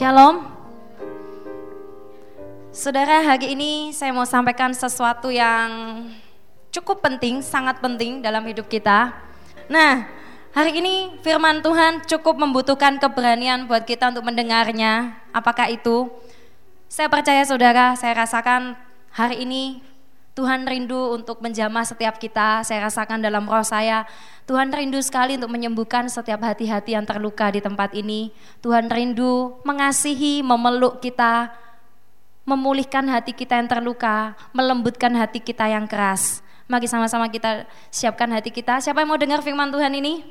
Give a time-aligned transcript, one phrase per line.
[0.00, 0.48] Shalom.
[2.72, 5.68] Saudara, hari ini saya mau sampaikan sesuatu yang
[6.72, 9.12] cukup penting, sangat penting dalam hidup kita.
[9.68, 10.08] Nah,
[10.56, 15.20] hari ini firman Tuhan cukup membutuhkan keberanian buat kita untuk mendengarnya.
[15.36, 16.08] Apakah itu?
[16.88, 18.80] Saya percaya saudara, saya rasakan
[19.12, 19.84] hari ini
[20.30, 22.62] Tuhan rindu untuk menjamah setiap kita.
[22.62, 24.06] Saya rasakan dalam roh saya,
[24.46, 28.30] Tuhan rindu sekali untuk menyembuhkan setiap hati-hati yang terluka di tempat ini.
[28.62, 31.50] Tuhan rindu mengasihi, memeluk kita,
[32.46, 36.42] memulihkan hati kita yang terluka, melembutkan hati kita yang keras.
[36.70, 38.78] Mari sama-sama kita siapkan hati kita.
[38.78, 40.22] Siapa yang mau dengar firman Tuhan ini?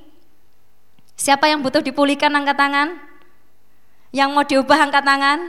[1.20, 2.96] Siapa yang butuh dipulihkan angkat tangan?
[4.16, 5.40] Yang mau diubah angkat tangan?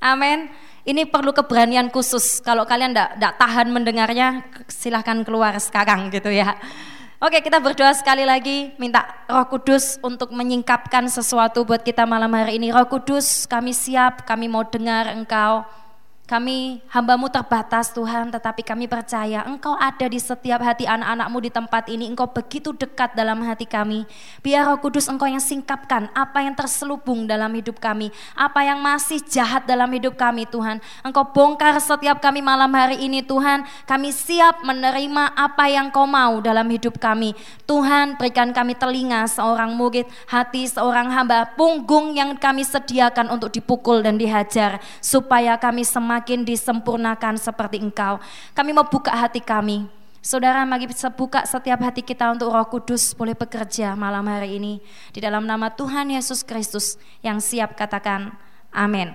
[0.00, 0.48] Amin.
[0.86, 2.38] Ini perlu keberanian khusus.
[2.38, 6.54] Kalau kalian tidak tahan mendengarnya, silahkan keluar sekarang gitu ya.
[7.18, 12.62] Oke, kita berdoa sekali lagi, minta Roh Kudus untuk menyingkapkan sesuatu buat kita malam hari
[12.62, 12.70] ini.
[12.70, 15.66] Roh Kudus, kami siap, kami mau dengar Engkau.
[16.26, 21.86] Kami hambamu terbatas Tuhan, tetapi kami percaya Engkau ada di setiap hati anak-anakmu di tempat
[21.86, 22.10] ini.
[22.10, 24.02] Engkau begitu dekat dalam hati kami.
[24.42, 28.10] Biar roh kudus Engkau yang singkapkan apa yang terselubung dalam hidup kami.
[28.34, 30.82] Apa yang masih jahat dalam hidup kami Tuhan.
[31.06, 33.62] Engkau bongkar setiap kami malam hari ini Tuhan.
[33.86, 37.38] Kami siap menerima apa yang Kau mau dalam hidup kami.
[37.70, 44.02] Tuhan berikan kami telinga seorang murid, hati seorang hamba, punggung yang kami sediakan untuk dipukul
[44.02, 44.82] dan dihajar.
[44.98, 48.16] Supaya kami semakin semakin disempurnakan seperti engkau.
[48.56, 49.84] Kami mau buka hati kami.
[50.24, 54.80] Saudara, mari buka setiap hati kita untuk roh kudus boleh bekerja malam hari ini.
[55.12, 58.32] Di dalam nama Tuhan Yesus Kristus yang siap katakan
[58.72, 59.12] amin.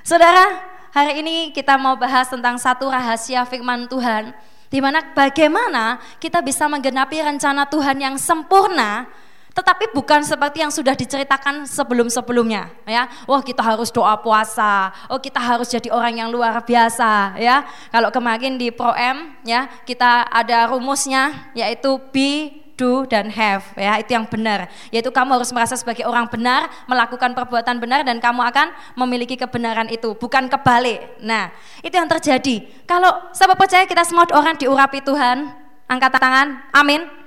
[0.00, 0.64] Saudara,
[0.96, 4.32] hari ini kita mau bahas tentang satu rahasia firman Tuhan.
[4.72, 9.04] Di mana bagaimana kita bisa menggenapi rencana Tuhan yang sempurna
[9.50, 13.10] tetapi bukan seperti yang sudah diceritakan sebelum-sebelumnya ya.
[13.26, 14.94] Wah, kita harus doa puasa.
[15.10, 17.66] Oh, kita harus jadi orang yang luar biasa ya.
[17.90, 23.98] Kalau kemarin di Pro M ya, kita ada rumusnya yaitu be do dan have ya.
[23.98, 24.70] Itu yang benar.
[24.94, 29.90] Yaitu kamu harus merasa sebagai orang benar melakukan perbuatan benar dan kamu akan memiliki kebenaran
[29.90, 31.20] itu bukan kebalik.
[31.20, 31.50] Nah
[31.82, 32.64] itu yang terjadi.
[32.86, 35.58] Kalau sahabat percaya kita semua orang diurapi Tuhan.
[35.90, 36.70] Angkat tangan.
[36.70, 37.19] Amin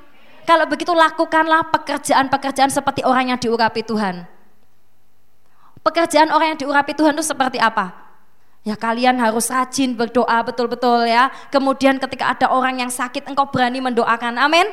[0.44, 4.28] kalau begitu lakukanlah pekerjaan-pekerjaan seperti orang yang diurapi Tuhan.
[5.84, 7.92] Pekerjaan orang yang diurapi Tuhan itu seperti apa?
[8.64, 11.28] Ya kalian harus rajin berdoa betul-betul ya.
[11.52, 14.40] Kemudian ketika ada orang yang sakit engkau berani mendoakan.
[14.40, 14.64] Amin.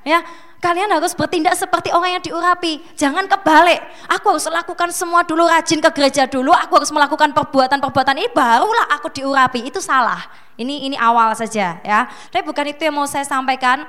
[0.00, 0.24] Ya,
[0.64, 2.80] kalian harus bertindak seperti orang yang diurapi.
[2.96, 3.82] Jangan kebalik.
[4.08, 6.54] Aku harus lakukan semua dulu rajin ke gereja dulu.
[6.54, 9.66] Aku harus melakukan perbuatan-perbuatan ini barulah aku diurapi.
[9.66, 10.24] Itu salah.
[10.54, 12.00] Ini ini awal saja ya.
[12.30, 13.84] Tapi bukan itu yang mau saya sampaikan.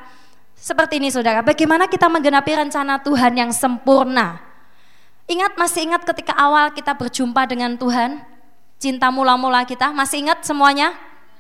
[0.62, 4.38] Seperti ini saudara, bagaimana kita menggenapi rencana Tuhan yang sempurna.
[5.26, 8.22] Ingat, masih ingat ketika awal kita berjumpa dengan Tuhan?
[8.78, 10.94] Cinta mula-mula kita, masih ingat semuanya?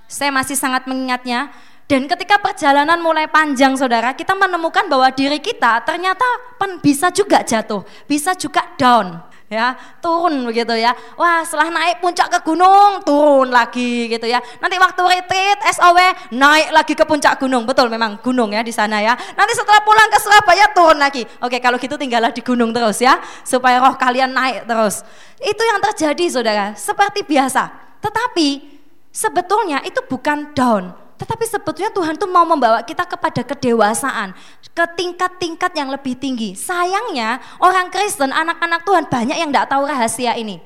[0.09, 1.53] Saya masih sangat mengingatnya.
[1.85, 6.25] Dan ketika perjalanan mulai panjang saudara, kita menemukan bahwa diri kita ternyata
[6.81, 10.95] bisa juga jatuh, bisa juga down ya turun begitu ya.
[11.19, 14.39] Wah setelah naik puncak ke gunung turun lagi gitu ya.
[14.63, 15.99] Nanti waktu retreat SOW
[16.31, 17.67] naik lagi ke puncak gunung.
[17.67, 19.11] Betul memang gunung ya di sana ya.
[19.35, 21.27] Nanti setelah pulang ke Surabaya turun lagi.
[21.43, 25.03] Oke kalau gitu tinggallah di gunung terus ya supaya roh kalian naik terus.
[25.43, 27.67] Itu yang terjadi saudara seperti biasa.
[27.99, 28.47] Tetapi
[29.11, 34.33] sebetulnya itu bukan down tetapi sebetulnya Tuhan tuh mau membawa kita kepada kedewasaan,
[34.73, 36.57] ke tingkat-tingkat yang lebih tinggi.
[36.57, 40.57] Sayangnya orang Kristen, anak-anak Tuhan banyak yang tidak tahu rahasia ini.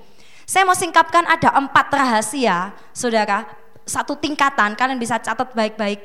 [0.48, 3.44] Saya mau singkapkan ada empat rahasia, saudara.
[3.84, 6.00] Satu tingkatan, kalian bisa catat baik-baik.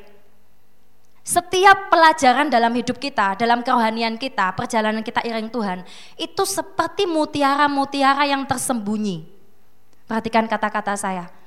[1.23, 5.87] Setiap pelajaran dalam hidup kita, dalam kerohanian kita, perjalanan kita iring Tuhan,
[6.19, 9.23] itu seperti mutiara-mutiara yang tersembunyi.
[10.11, 11.40] Perhatikan kata-kata saya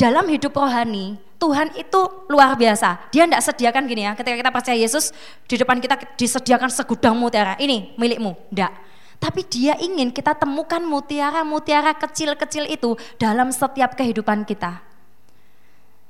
[0.00, 3.08] dalam hidup rohani Tuhan itu luar biasa.
[3.08, 5.08] Dia tidak sediakan gini ya, ketika kita percaya Yesus
[5.48, 7.56] di depan kita disediakan segudang mutiara.
[7.56, 8.76] Ini milikmu, tidak.
[9.16, 14.84] Tapi dia ingin kita temukan mutiara-mutiara kecil-kecil itu dalam setiap kehidupan kita.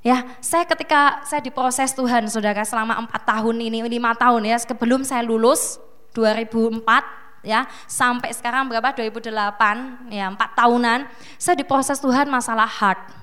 [0.03, 5.07] Ya, saya ketika saya diproses Tuhan, saudara, selama empat tahun ini, lima tahun ya, sebelum
[5.07, 5.79] saya lulus
[6.19, 6.83] 2004,
[7.47, 11.09] ya sampai sekarang berapa 2008 ya empat tahunan
[11.41, 13.20] saya diproses Tuhan masalah heart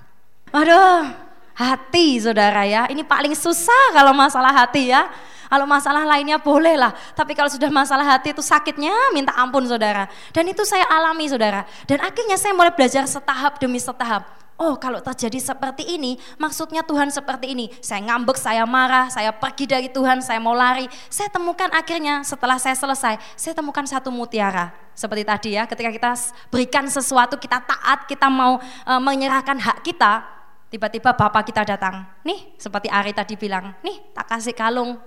[0.55, 1.11] Aduh,
[1.57, 5.09] hati saudara ya, ini paling susah kalau masalah hati ya.
[5.47, 10.11] Kalau masalah lainnya boleh lah, tapi kalau sudah masalah hati itu sakitnya minta ampun saudara.
[10.35, 11.63] Dan itu saya alami saudara.
[11.87, 14.27] Dan akhirnya saya mulai belajar setahap demi setahap.
[14.57, 17.71] Oh kalau terjadi seperti ini, maksudnya Tuhan seperti ini.
[17.79, 20.89] Saya ngambek, saya marah, saya pergi dari Tuhan, saya mau lari.
[21.07, 24.73] Saya temukan akhirnya setelah saya selesai, saya temukan satu mutiara.
[24.97, 26.11] Seperti tadi ya, ketika kita
[26.49, 30.25] berikan sesuatu, kita taat, kita mau e, menyerahkan hak kita,
[30.67, 32.05] tiba-tiba Bapak kita datang.
[32.23, 34.99] Nih, seperti Ari tadi bilang, nih tak kasih kalung,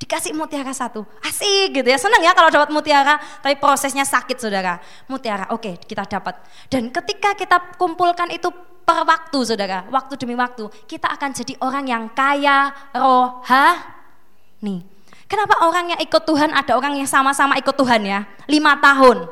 [0.00, 4.80] dikasih mutiara satu asik gitu ya senang ya kalau dapat mutiara tapi prosesnya sakit saudara
[5.12, 6.40] mutiara oke okay, kita dapat
[6.72, 8.48] dan ketika kita kumpulkan itu
[8.90, 14.82] per waktu saudara, waktu demi waktu, kita akan jadi orang yang kaya rohani.
[15.30, 18.26] Kenapa orang yang ikut Tuhan ada orang yang sama-sama ikut Tuhan ya?
[18.50, 19.30] Lima tahun.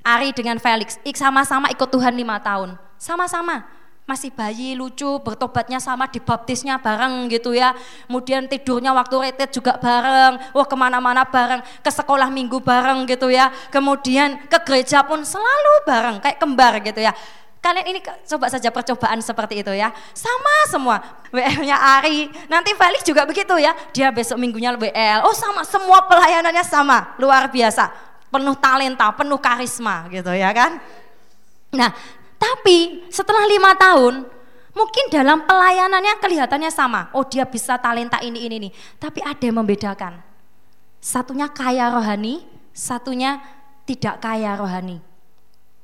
[0.00, 2.80] Ari dengan Felix, sama-sama ikut Tuhan lima tahun.
[2.96, 3.68] Sama-sama
[4.08, 7.70] masih bayi lucu bertobatnya sama dibaptisnya bareng gitu ya
[8.10, 13.30] kemudian tidurnya waktu retet juga bareng wah ke mana-mana bareng ke sekolah minggu bareng gitu
[13.30, 17.14] ya kemudian ke gereja pun selalu bareng kayak kembar gitu ya
[17.60, 19.92] Kalian ini coba saja percobaan seperti itu ya.
[20.16, 20.96] Sama semua.
[21.28, 23.76] WL-nya Ari, nanti Felix juga begitu ya.
[23.92, 25.28] Dia besok minggunya WL.
[25.28, 27.12] Oh sama, semua pelayanannya sama.
[27.20, 27.92] Luar biasa.
[28.32, 30.80] Penuh talenta, penuh karisma gitu ya kan.
[31.76, 31.92] Nah,
[32.40, 34.24] tapi setelah lima tahun,
[34.72, 37.12] mungkin dalam pelayanannya kelihatannya sama.
[37.12, 38.70] Oh dia bisa talenta ini, ini, ini.
[38.96, 40.24] Tapi ada yang membedakan.
[40.96, 42.40] Satunya kaya rohani,
[42.72, 43.44] satunya
[43.84, 45.04] tidak kaya rohani.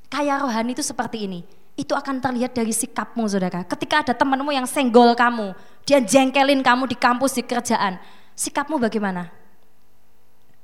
[0.09, 1.45] Kaya rohani itu seperti ini
[1.77, 3.61] itu akan terlihat dari sikapmu saudara.
[3.69, 5.53] Ketika ada temanmu yang senggol kamu,
[5.85, 8.01] dia jengkelin kamu di kampus, di kerjaan,
[8.33, 9.29] sikapmu bagaimana?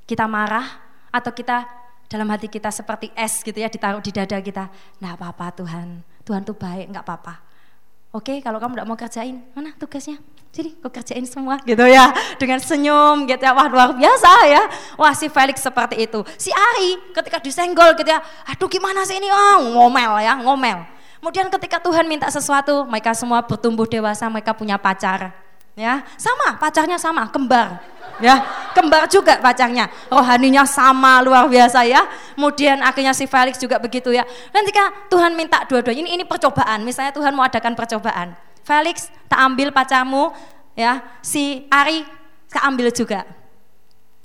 [0.09, 0.65] Kita marah
[1.13, 1.69] atau kita
[2.11, 4.69] dalam hati kita seperti es gitu ya ditaruh di dada kita.
[4.99, 7.43] Nah apa-apa Tuhan, Tuhan tuh baik, nggak apa-apa.
[8.13, 10.21] Oke, kalau kamu tidak mau kerjain, mana tugasnya?
[10.53, 14.61] Jadi kau kerjain semua gitu ya dengan senyum gitu ya wah luar biasa ya
[15.01, 19.33] wah si Felix seperti itu si Ari ketika disenggol gitu ya aduh gimana sih ini
[19.33, 24.75] oh ngomel ya ngomel Kemudian ketika Tuhan minta sesuatu, mereka semua bertumbuh dewasa, mereka punya
[24.75, 25.31] pacar.
[25.73, 27.81] Ya, sama, pacarnya sama, kembar.
[28.21, 28.45] Ya,
[28.77, 29.89] kembar juga pacarnya.
[30.05, 32.05] Rohaninya sama, luar biasa ya.
[32.37, 34.21] Kemudian akhirnya si Felix juga begitu ya.
[34.53, 36.85] Dan ketika Tuhan minta dua-duanya, ini ini percobaan.
[36.85, 38.37] Misalnya Tuhan mau adakan percobaan.
[38.61, 40.29] Felix, tak ambil pacarmu,
[40.77, 41.01] ya.
[41.25, 42.05] Si Ari,
[42.53, 43.25] tak ambil juga.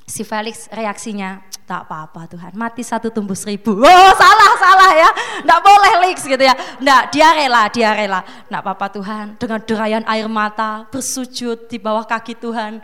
[0.04, 3.76] Si Felix reaksinya, tak apa-apa Tuhan, mati satu tumbuh seribu.
[3.76, 5.10] Oh salah, salah ya,
[5.44, 6.56] nggak boleh leaks gitu ya.
[6.80, 8.24] Nggak, dia rela, dia rela.
[8.48, 12.80] Nggak apa-apa Tuhan, dengan derayan air mata, bersujud di bawah kaki Tuhan.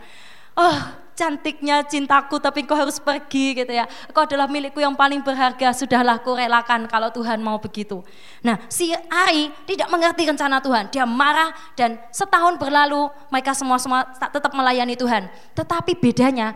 [0.53, 0.77] Oh
[1.15, 3.87] cantiknya cintaku tapi kau harus pergi gitu ya.
[4.11, 8.03] Kau adalah milikku yang paling berharga, sudahlah ku relakan kalau Tuhan mau begitu.
[8.43, 14.51] Nah si Ari tidak mengerti rencana Tuhan, dia marah dan setahun berlalu mereka semua-semua tetap
[14.53, 15.31] melayani Tuhan.
[15.55, 16.53] Tetapi bedanya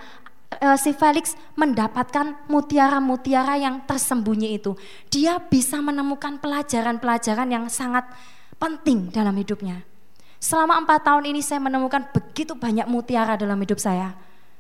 [0.58, 4.74] uh, si Felix mendapatkan mutiara-mutiara yang tersembunyi itu.
[5.14, 8.10] Dia bisa menemukan pelajaran-pelajaran yang sangat
[8.58, 9.86] penting dalam hidupnya.
[10.40, 14.16] Selama empat tahun ini saya menemukan begitu banyak mutiara dalam hidup saya.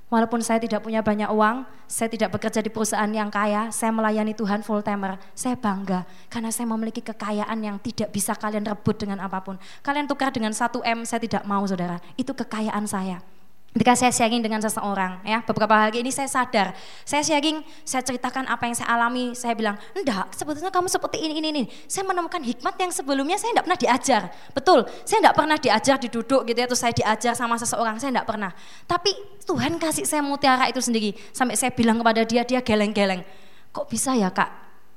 [0.10, 4.34] Walaupun saya tidak punya banyak uang, saya tidak bekerja di perusahaan yang kaya, saya melayani
[4.34, 5.22] Tuhan full timer.
[5.38, 6.02] Saya bangga
[6.34, 9.62] karena saya memiliki kekayaan yang tidak bisa kalian rebut dengan apa pun.
[9.86, 12.02] Kalian tukar dengan satu M, saya tidak mau saudara.
[12.18, 13.22] Itu kekayaan saya.
[13.69, 16.74] Ketika saya sharing dengan seseorang, ya beberapa hari ini saya sadar,
[17.06, 21.38] saya sharing, saya ceritakan apa yang saya alami, saya bilang, enggak, sebetulnya kamu seperti ini,
[21.38, 21.63] ini, ini.
[21.86, 24.21] Saya menemukan hikmat yang sebelumnya saya enggak pernah diajar.
[24.57, 28.26] Betul, saya enggak pernah diajar diduduk gitu ya, terus saya diajar sama seseorang, saya enggak
[28.26, 28.52] pernah.
[28.90, 29.14] Tapi
[29.45, 33.21] Tuhan kasih saya mutiara itu sendiri, sampai saya bilang kepada dia, dia geleng-geleng.
[33.69, 34.49] Kok bisa ya kak?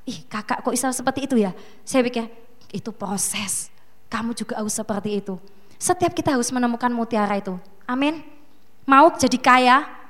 [0.09, 1.53] Ih kakak kok bisa seperti itu ya?
[1.85, 2.25] Saya pikir,
[2.73, 3.69] itu proses.
[4.09, 5.37] Kamu juga harus seperti itu.
[5.77, 7.53] Setiap kita harus menemukan mutiara itu.
[7.85, 8.32] Amin.
[8.87, 10.03] Mau jadi kaya?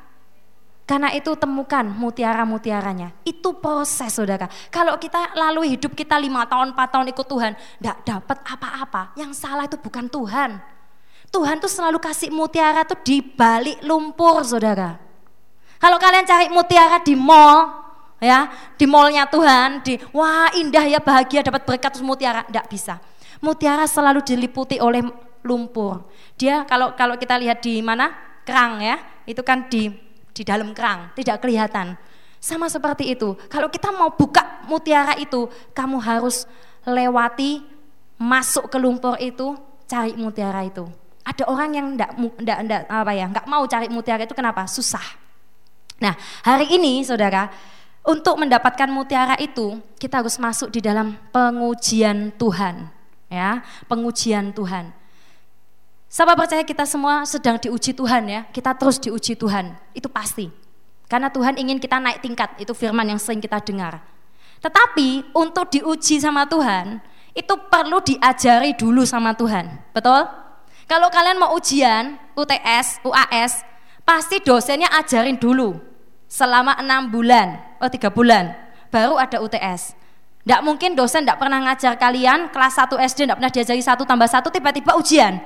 [0.83, 3.15] Karena itu temukan mutiara-mutiaranya.
[3.23, 4.51] Itu proses saudara.
[4.69, 9.03] Kalau kita lalu hidup kita lima tahun, empat tahun ikut Tuhan, tidak dapat apa-apa.
[9.15, 10.59] Yang salah itu bukan Tuhan.
[11.33, 15.01] Tuhan tuh selalu kasih mutiara tuh di balik lumpur saudara.
[15.81, 17.73] Kalau kalian cari mutiara di mall,
[18.21, 22.95] ya di mallnya Tuhan, di wah indah ya bahagia dapat berkat terus mutiara, tidak bisa.
[23.41, 25.03] Mutiara selalu diliputi oleh
[25.43, 26.05] lumpur.
[26.37, 28.97] Dia kalau kalau kita lihat di mana kerang ya,
[29.27, 29.93] itu kan di
[30.33, 31.95] di dalam kerang, tidak kelihatan.
[32.43, 33.39] Sama seperti itu.
[33.47, 35.47] Kalau kita mau buka mutiara itu,
[35.77, 36.49] kamu harus
[36.83, 37.63] lewati
[38.19, 39.55] masuk ke lumpur itu,
[39.87, 40.89] cari mutiara itu.
[41.23, 44.67] Ada orang yang enggak, enggak, enggak apa ya, enggak mau cari mutiara itu kenapa?
[44.67, 45.05] Susah.
[46.03, 47.47] Nah, hari ini Saudara,
[48.03, 52.91] untuk mendapatkan mutiara itu, kita harus masuk di dalam pengujian Tuhan,
[53.31, 55.02] ya, pengujian Tuhan.
[56.13, 60.53] Siapa percaya kita semua sedang diuji Tuhan ya, kita terus diuji Tuhan, itu pasti.
[61.09, 64.05] Karena Tuhan ingin kita naik tingkat, itu firman yang sering kita dengar.
[64.61, 67.01] Tetapi untuk diuji sama Tuhan,
[67.33, 70.29] itu perlu diajari dulu sama Tuhan, betul?
[70.85, 73.65] Kalau kalian mau ujian, UTS, UAS,
[74.05, 75.81] pasti dosennya ajarin dulu
[76.29, 78.53] selama enam bulan, oh tiga bulan,
[78.93, 79.97] baru ada UTS.
[80.43, 84.27] Tidak mungkin dosen tidak pernah ngajar kalian kelas 1 SD tidak pernah diajari satu tambah
[84.27, 85.39] satu tiba-tiba ujian.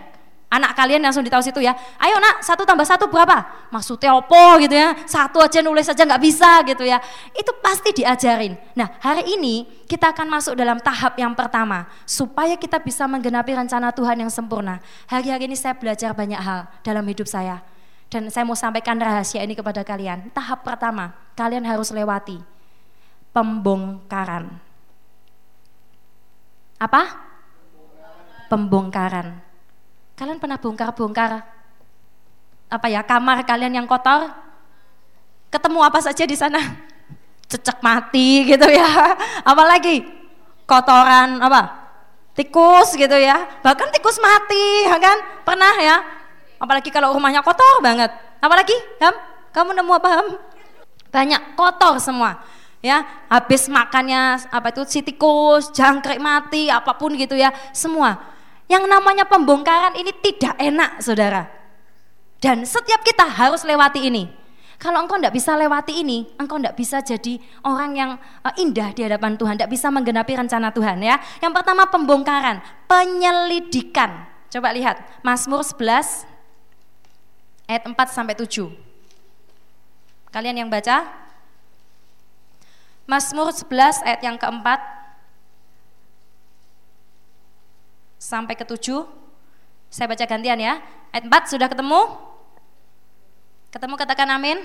[0.46, 1.74] Anak kalian langsung ditahu situ ya.
[1.98, 3.66] Ayo nak, satu tambah satu berapa?
[3.74, 4.94] Maksudnya opo gitu ya.
[5.02, 7.02] Satu aja nulis aja nggak bisa gitu ya.
[7.34, 8.54] Itu pasti diajarin.
[8.78, 11.90] Nah hari ini kita akan masuk dalam tahap yang pertama.
[12.06, 14.78] Supaya kita bisa menggenapi rencana Tuhan yang sempurna.
[15.10, 17.66] Hari-hari ini saya belajar banyak hal dalam hidup saya.
[18.06, 20.30] Dan saya mau sampaikan rahasia ini kepada kalian.
[20.30, 22.38] Tahap pertama, kalian harus lewati.
[23.34, 24.62] Pembongkaran.
[26.78, 27.02] Apa?
[28.46, 29.45] Pembongkaran
[30.16, 31.44] Kalian pernah bongkar-bongkar
[32.66, 34.32] apa ya kamar kalian yang kotor?
[35.52, 36.58] Ketemu apa saja di sana?
[37.46, 38.88] Cecek mati gitu ya.
[39.52, 40.08] Apalagi
[40.64, 41.84] kotoran apa?
[42.32, 43.60] Tikus gitu ya.
[43.60, 45.44] Bahkan tikus mati, ya kan?
[45.44, 45.96] Pernah ya?
[46.60, 48.12] Apalagi kalau rumahnya kotor banget.
[48.40, 49.14] Apalagi, Ham?
[49.52, 50.28] Kamu nemu apa, Ham?
[51.12, 52.40] Banyak kotor semua
[52.84, 58.35] ya habis makannya apa itu si tikus jangkrik mati apa pun gitu ya semua
[58.66, 61.46] yang namanya pembongkaran ini tidak enak, saudara.
[62.42, 64.26] Dan setiap kita harus lewati ini.
[64.76, 68.10] Kalau engkau tidak bisa lewati ini, engkau tidak bisa jadi orang yang
[68.44, 71.16] uh, indah di hadapan Tuhan, tidak bisa menggenapi rencana Tuhan ya.
[71.40, 74.28] Yang pertama pembongkaran, penyelidikan.
[74.52, 76.28] Coba lihat, Mazmur 11
[77.72, 78.68] ayat 4 sampai 7.
[80.28, 81.08] Kalian yang baca?
[83.08, 84.95] Mazmur 11 ayat yang keempat
[88.26, 89.06] sampai ke 7.
[89.86, 90.82] Saya baca gantian ya.
[91.14, 92.02] Ayat 4 sudah ketemu?
[93.70, 94.58] Ketemu katakan amin.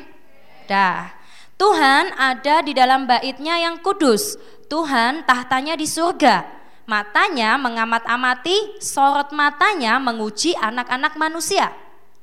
[0.66, 1.14] Dah.
[1.62, 4.42] Tuhan ada di dalam baitnya yang kudus.
[4.66, 6.42] Tuhan tahtanya di surga.
[6.90, 11.70] Matanya mengamat-amati, sorot matanya menguji anak-anak manusia.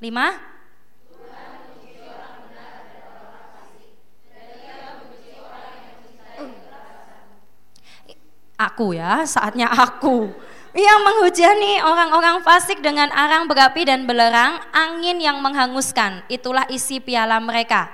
[0.03, 0.35] Lima.
[8.59, 10.35] Aku ya, saatnya aku
[10.77, 16.29] yang menghujani orang-orang fasik dengan arang berapi dan belerang, angin yang menghanguskan.
[16.29, 17.89] Itulah isi piala mereka.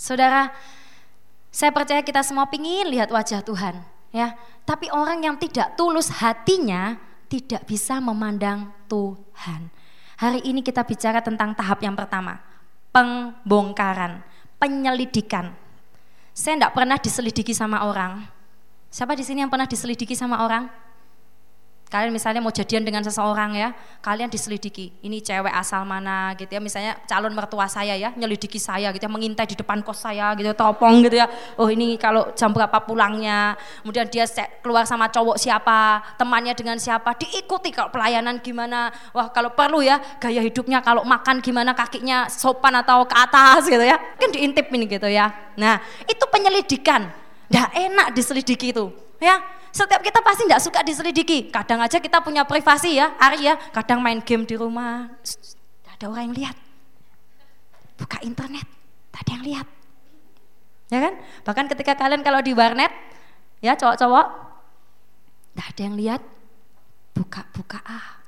[0.00, 0.50] Saudara,
[1.52, 4.32] saya percaya kita semua pingin lihat wajah Tuhan, ya.
[4.64, 6.96] Tapi orang yang tidak tulus hatinya
[7.28, 9.68] tidak bisa memandang Tuhan.
[10.18, 12.40] Hari ini kita bicara tentang tahap yang pertama,
[12.90, 14.24] pembongkaran
[14.60, 15.56] penyelidikan.
[16.36, 18.22] Saya tidak pernah diselidiki sama orang.
[18.92, 20.68] Siapa di sini yang pernah diselidiki sama orang?
[21.90, 24.94] Kalian misalnya mau jadian dengan seseorang ya, kalian diselidiki.
[25.02, 29.10] Ini cewek asal mana gitu ya, misalnya calon mertua saya ya, nyelidiki saya gitu ya,
[29.10, 31.26] mengintai di depan kos saya gitu, topong gitu ya.
[31.58, 34.22] Oh ini kalau jam berapa pulangnya, kemudian dia
[34.62, 38.94] keluar sama cowok siapa, temannya dengan siapa, diikuti kalau pelayanan gimana.
[39.10, 43.82] Wah kalau perlu ya, gaya hidupnya kalau makan gimana kakinya sopan atau ke atas gitu
[43.82, 43.98] ya.
[44.14, 45.34] Kan diintip ini gitu ya.
[45.58, 47.10] Nah itu penyelidikan,
[47.50, 51.50] nggak enak diselidiki itu ya setiap kita pasti tidak suka diselidiki.
[51.50, 53.54] Kadang aja kita punya privasi ya, Ari ya.
[53.70, 56.56] Kadang main game di rumah, tidak ada orang yang lihat.
[57.94, 59.66] Buka internet, tidak ada yang lihat.
[60.90, 61.14] Ya kan?
[61.46, 62.90] Bahkan ketika kalian kalau di warnet,
[63.62, 64.26] ya cowok-cowok,
[65.54, 66.22] tidak ada yang lihat.
[67.14, 68.18] Buka-buka ah.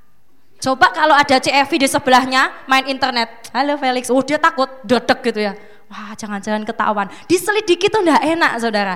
[0.62, 3.50] Coba kalau ada CFV di sebelahnya main internet.
[3.50, 5.58] Halo Felix, oh dia takut, dedek gitu ya.
[5.90, 7.10] Wah jangan-jangan ketahuan.
[7.26, 8.94] Diselidiki itu tidak enak saudara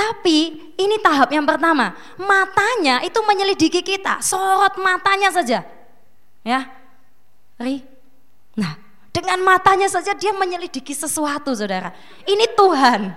[0.00, 5.60] tapi ini tahap yang pertama, matanya itu menyelidiki kita, sorot matanya saja.
[6.40, 6.72] Ya.
[7.60, 7.84] Ri.
[8.56, 8.80] Nah,
[9.12, 11.92] dengan matanya saja dia menyelidiki sesuatu, Saudara.
[12.24, 13.12] Ini Tuhan.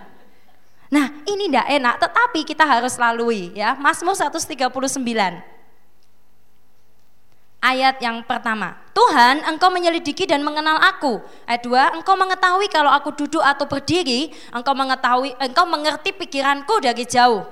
[0.92, 3.80] Nah, ini tidak enak, tetapi kita harus lalui ya.
[3.80, 4.60] Mazmur 139
[7.64, 8.76] ayat yang pertama.
[8.92, 11.24] Tuhan, engkau menyelidiki dan mengenal aku.
[11.48, 17.08] Ayat dua, engkau mengetahui kalau aku duduk atau berdiri, engkau mengetahui, engkau mengerti pikiranku dari
[17.08, 17.48] jauh.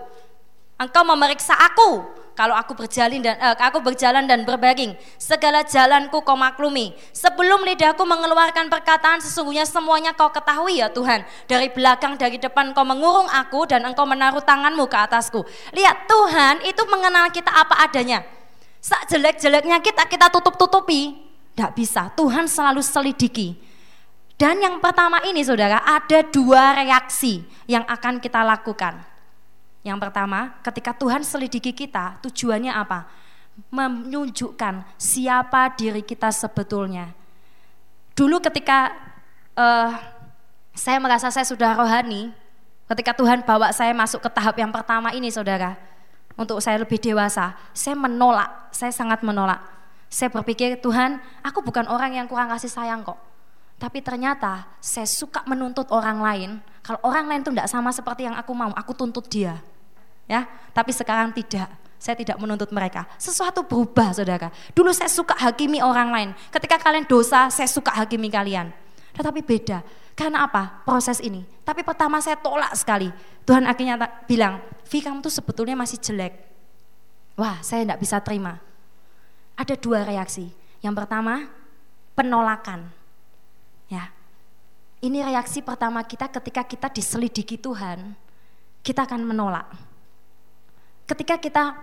[0.75, 2.03] Engkau memeriksa aku
[2.33, 4.97] kalau aku berjalan dan eh, aku berjalan dan berbaring.
[5.21, 6.93] Segala jalanku kau maklumi.
[7.13, 11.21] Sebelum lidahku mengeluarkan perkataan, sesungguhnya semuanya kau ketahui ya Tuhan.
[11.45, 15.45] Dari belakang, dari depan kau mengurung aku dan engkau menaruh tanganmu ke atasku.
[15.73, 18.40] Lihat Tuhan itu mengenal kita apa adanya
[18.81, 21.13] Sak jelek-jeleknya kita kita tutup-tutupi,
[21.53, 22.09] tidak bisa.
[22.17, 23.53] Tuhan selalu selidiki.
[24.41, 29.05] Dan yang pertama ini saudara, ada dua reaksi yang akan kita lakukan.
[29.85, 33.05] Yang pertama, ketika Tuhan selidiki kita, tujuannya apa?
[33.69, 37.13] Menunjukkan siapa diri kita sebetulnya.
[38.17, 38.97] Dulu ketika
[39.53, 39.93] uh,
[40.73, 42.33] saya merasa saya sudah rohani,
[42.89, 45.77] ketika Tuhan bawa saya masuk ke tahap yang pertama ini saudara,
[46.41, 49.61] untuk saya lebih dewasa, saya menolak, saya sangat menolak.
[50.11, 53.15] Saya berpikir, Tuhan, aku bukan orang yang kurang kasih sayang kok.
[53.79, 56.49] Tapi ternyata saya suka menuntut orang lain.
[56.81, 59.57] Kalau orang lain itu tidak sama seperti yang aku mau, aku tuntut dia.
[60.29, 60.45] Ya,
[60.75, 61.69] tapi sekarang tidak.
[62.01, 63.05] Saya tidak menuntut mereka.
[63.21, 64.49] Sesuatu berubah, saudara.
[64.73, 66.29] Dulu saya suka hakimi orang lain.
[66.49, 68.73] Ketika kalian dosa, saya suka hakimi kalian.
[69.13, 69.85] Tetapi beda.
[70.13, 70.83] Karena apa?
[70.85, 71.45] Proses ini.
[71.65, 73.09] Tapi pertama saya tolak sekali.
[73.47, 76.35] Tuhan akhirnya bilang, Vi kamu tuh sebetulnya masih jelek.
[77.39, 78.59] Wah, saya tidak bisa terima
[79.61, 80.49] ada dua reaksi.
[80.81, 81.45] Yang pertama,
[82.17, 82.89] penolakan.
[83.85, 84.09] Ya.
[85.01, 88.17] Ini reaksi pertama kita ketika kita diselidiki Tuhan,
[88.81, 89.69] kita akan menolak.
[91.05, 91.77] Ketika kita,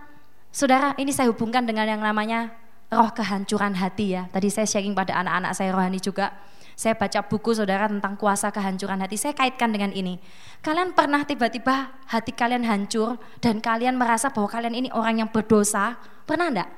[0.50, 2.54] saudara, ini saya hubungkan dengan yang namanya
[2.90, 4.26] roh kehancuran hati ya.
[4.30, 6.34] Tadi saya sharing pada anak-anak saya rohani juga.
[6.78, 9.18] Saya baca buku saudara tentang kuasa kehancuran hati.
[9.18, 10.22] Saya kaitkan dengan ini.
[10.62, 15.98] Kalian pernah tiba-tiba hati kalian hancur dan kalian merasa bahwa kalian ini orang yang berdosa?
[16.22, 16.70] Pernah enggak?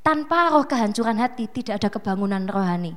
[0.00, 2.96] Tanpa roh kehancuran hati tidak ada kebangunan rohani.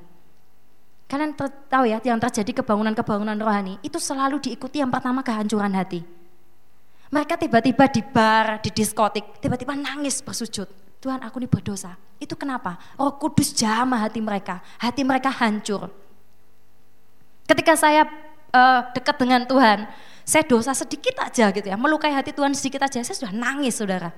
[1.11, 1.35] Kalian
[1.67, 6.07] tahu ya, yang terjadi kebangunan-kebangunan rohani itu selalu diikuti yang pertama kehancuran hati.
[7.11, 10.71] Mereka tiba-tiba di bar, di diskotik, tiba-tiba nangis bersujud.
[10.99, 11.95] Tuhan aku ini berdosa.
[12.19, 12.75] Itu kenapa?
[12.99, 14.59] Roh kudus jamah hati mereka.
[14.79, 15.87] Hati mereka hancur.
[17.47, 18.05] Ketika saya
[18.51, 19.87] uh, dekat dengan Tuhan,
[20.27, 24.13] saya dosa sedikit aja gitu ya, melukai hati Tuhan sedikit aja, saya sudah nangis saudara.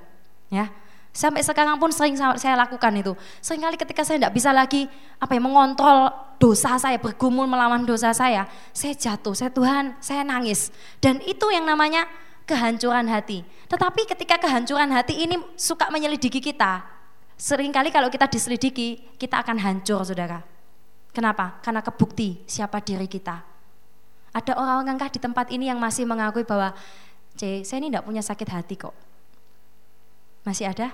[0.51, 0.67] Ya,
[1.11, 3.11] Sampai sekarang pun sering saya lakukan itu.
[3.43, 4.87] Seringkali ketika saya tidak bisa lagi
[5.19, 6.07] apa ya mengontrol
[6.39, 10.71] dosa saya, bergumul melawan dosa saya, saya jatuh, saya Tuhan, saya nangis.
[11.03, 12.07] Dan itu yang namanya
[12.51, 13.47] kehancuran hati.
[13.71, 16.83] Tetapi ketika kehancuran hati ini suka menyelidiki kita,
[17.39, 20.43] sering kali kalau kita diselidiki, kita akan hancur, saudara.
[21.15, 21.63] Kenapa?
[21.63, 23.39] Karena kebukti siapa diri kita.
[24.35, 26.75] Ada orang-orang di tempat ini yang masih mengakui bahwa,
[27.35, 28.95] C, saya ini tidak punya sakit hati kok
[30.41, 30.89] masih ada?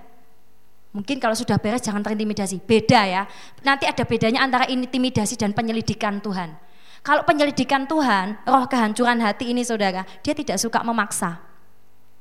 [0.91, 2.63] Mungkin kalau sudah beres jangan terintimidasi.
[2.63, 3.24] Beda ya.
[3.62, 6.58] Nanti ada bedanya antara intimidasi dan penyelidikan Tuhan.
[7.06, 11.39] Kalau penyelidikan Tuhan, roh kehancuran hati ini saudara, dia tidak suka memaksa.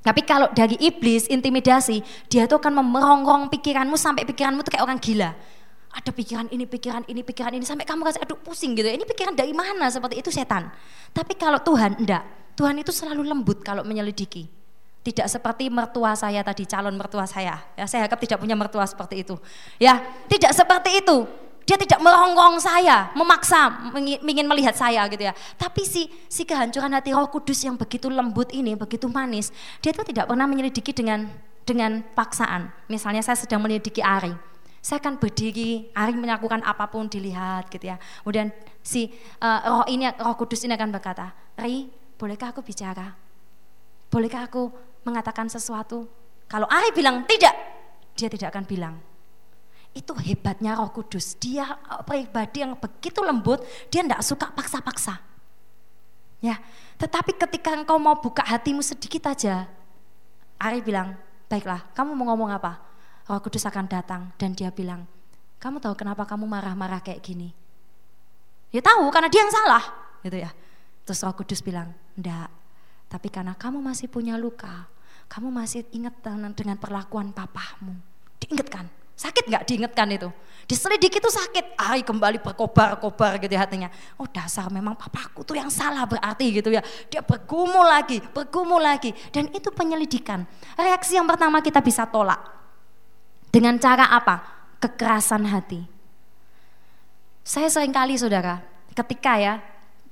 [0.07, 1.99] Tapi kalau dari iblis, intimidasi,
[2.31, 5.35] dia tuh akan memerongrong pikiranmu sampai pikiranmu tuh kayak orang gila.
[5.90, 8.87] Ada pikiran ini, pikiran ini, pikiran ini, sampai kamu rasa aduh pusing gitu.
[8.87, 9.90] Ini pikiran dari mana?
[9.90, 10.71] Seperti itu setan.
[11.11, 12.23] Tapi kalau Tuhan, enggak.
[12.55, 14.47] Tuhan itu selalu lembut kalau menyelidiki.
[15.03, 17.59] Tidak seperti mertua saya tadi, calon mertua saya.
[17.75, 19.35] Ya, saya harap tidak punya mertua seperti itu.
[19.83, 21.27] Ya, tidak seperti itu.
[21.66, 23.90] Dia tidak merongrong saya, memaksa
[24.22, 25.35] ingin melihat saya gitu ya.
[25.59, 29.50] Tapi si si kehancuran hati Roh Kudus yang begitu lembut ini, begitu manis,
[29.83, 31.26] dia itu tidak pernah menyelidiki dengan
[31.66, 32.70] dengan paksaan.
[32.87, 34.31] Misalnya saya sedang menyelidiki Ari.
[34.79, 37.98] Saya akan berdiri, Ari melakukan apa pun dilihat gitu ya.
[38.22, 38.55] Kemudian
[38.87, 39.11] si
[39.42, 43.11] uh, roh ini, roh kudus ini akan berkata, Ri, bolehkah aku bicara?
[44.07, 44.70] Bolehkah aku
[45.02, 46.07] mengatakan sesuatu.
[46.46, 47.59] Kalau Ari bilang tidak,
[48.14, 48.94] dia tidak akan bilang.
[49.97, 51.41] Itu hebatnya Roh Kudus.
[51.41, 55.25] Dia pribadi yang begitu lembut, dia tidak suka paksa-paksa.
[56.45, 56.61] Ya,
[57.01, 59.65] tetapi ketika engkau mau buka hatimu sedikit aja,
[60.61, 61.17] Ari bilang,
[61.49, 62.77] baiklah, kamu mau ngomong apa?
[63.25, 65.09] Roh Kudus akan datang dan dia bilang,
[65.57, 67.57] kamu tahu kenapa kamu marah-marah kayak gini?
[68.69, 69.85] Dia tahu karena dia yang salah,
[70.21, 70.53] gitu ya.
[71.09, 72.53] Terus Roh Kudus bilang, enggak,
[73.09, 74.93] tapi karena kamu masih punya luka,
[75.33, 76.21] kamu masih ingat
[76.53, 77.97] dengan perlakuan papamu.
[78.45, 80.29] Diingatkan, sakit nggak diingatkan itu?
[80.66, 83.87] Diselidiki itu sakit, ay kembali berkobar-kobar gitu ya hatinya.
[84.18, 86.83] Oh dasar memang papaku tuh yang salah berarti gitu ya.
[87.07, 89.14] Dia bergumul lagi, bergumul lagi.
[89.31, 90.42] Dan itu penyelidikan.
[90.74, 92.42] Reaksi yang pertama kita bisa tolak.
[93.55, 94.42] Dengan cara apa?
[94.83, 95.87] Kekerasan hati.
[97.46, 98.59] Saya sering kali saudara,
[98.90, 99.62] ketika ya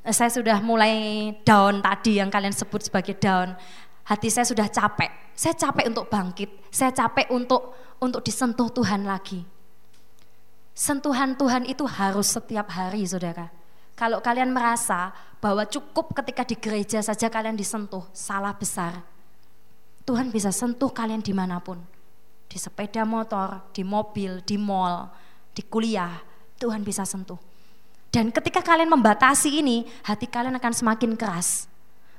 [0.06, 3.58] saya sudah mulai down tadi yang kalian sebut sebagai down
[4.04, 5.10] hati saya sudah capek.
[5.34, 6.70] Saya capek untuk bangkit.
[6.70, 9.42] Saya capek untuk untuk disentuh Tuhan lagi.
[10.74, 13.48] Sentuhan Tuhan itu harus setiap hari, saudara.
[13.94, 19.06] Kalau kalian merasa bahwa cukup ketika di gereja saja kalian disentuh, salah besar.
[20.02, 21.78] Tuhan bisa sentuh kalian di mana pun.
[22.50, 25.08] Di sepeda motor, di mobil, di mall,
[25.54, 26.20] di kuliah,
[26.58, 27.38] Tuhan bisa sentuh.
[28.10, 31.70] Dan ketika kalian membatasi ini, hati kalian akan semakin keras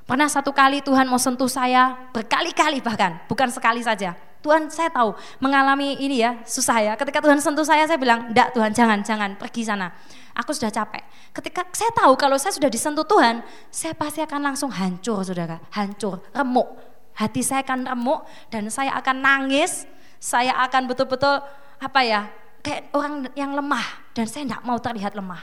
[0.06, 4.14] Pernah satu kali Tuhan mau sentuh saya berkali-kali bahkan, bukan sekali saja.
[4.38, 6.92] Tuhan saya tahu mengalami ini ya susah ya.
[6.94, 9.90] Ketika Tuhan sentuh saya, saya bilang, enggak Tuhan jangan, jangan pergi sana.
[10.38, 11.02] Aku sudah capek.
[11.34, 13.42] Ketika saya tahu kalau saya sudah disentuh Tuhan,
[13.74, 16.70] saya pasti akan langsung hancur saudara, hancur, remuk.
[17.18, 19.90] Hati saya akan remuk dan saya akan nangis,
[20.22, 21.42] saya akan betul-betul
[21.82, 22.30] apa ya,
[22.62, 25.42] kayak orang yang lemah dan saya tidak mau terlihat lemah.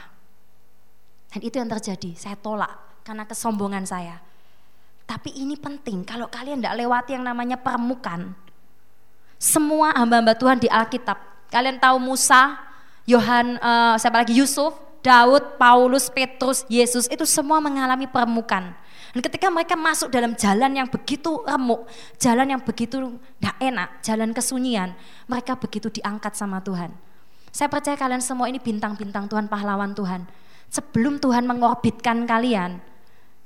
[1.28, 4.24] Dan itu yang terjadi, saya tolak karena kesombongan saya.
[5.04, 8.32] Tapi ini penting, kalau kalian tidak lewati yang namanya permukaan,
[9.36, 11.20] semua hamba-hamba Tuhan di Alkitab,
[11.52, 12.56] kalian tahu Musa,
[13.04, 14.72] Yohan, uh, siapa lagi Yusuf,
[15.04, 18.72] Daud, Paulus, Petrus, Yesus, itu semua mengalami permukaan.
[19.12, 21.84] Dan ketika mereka masuk dalam jalan yang begitu remuk,
[22.16, 24.96] jalan yang begitu tidak enak, jalan kesunyian,
[25.28, 26.90] mereka begitu diangkat sama Tuhan.
[27.54, 30.26] Saya percaya kalian semua ini bintang-bintang Tuhan, pahlawan Tuhan.
[30.72, 32.82] Sebelum Tuhan mengorbitkan kalian,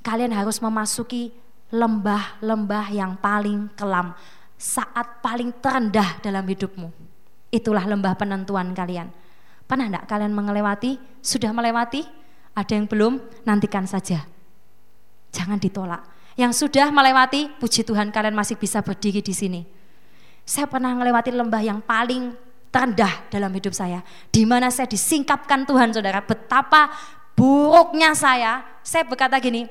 [0.00, 1.36] kalian harus memasuki
[1.68, 4.16] lembah-lembah yang paling kelam,
[4.56, 6.88] saat paling terendah dalam hidupmu.
[7.48, 9.08] Itulah lembah penentuan kalian.
[9.68, 10.96] Pernah enggak kalian melewati?
[11.20, 12.04] Sudah melewati?
[12.56, 13.20] Ada yang belum?
[13.44, 14.24] Nantikan saja
[15.32, 16.02] Jangan ditolak.
[16.38, 19.60] Yang sudah melewati, puji Tuhan kalian masih bisa berdiri di sini.
[20.46, 22.32] Saya pernah melewati lembah yang paling
[22.72, 24.00] terendah dalam hidup saya.
[24.32, 26.22] Di mana saya disingkapkan Tuhan saudara.
[26.24, 26.88] Betapa
[27.36, 28.64] buruknya saya.
[28.80, 29.68] Saya berkata gini,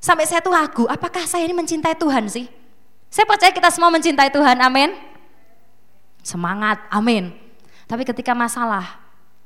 [0.00, 2.48] sampai saya tuh ragu, apakah saya ini mencintai Tuhan sih?
[3.12, 4.90] Saya percaya kita semua mencintai Tuhan, amin.
[6.24, 7.30] Semangat, amin.
[7.84, 8.98] Tapi ketika masalah,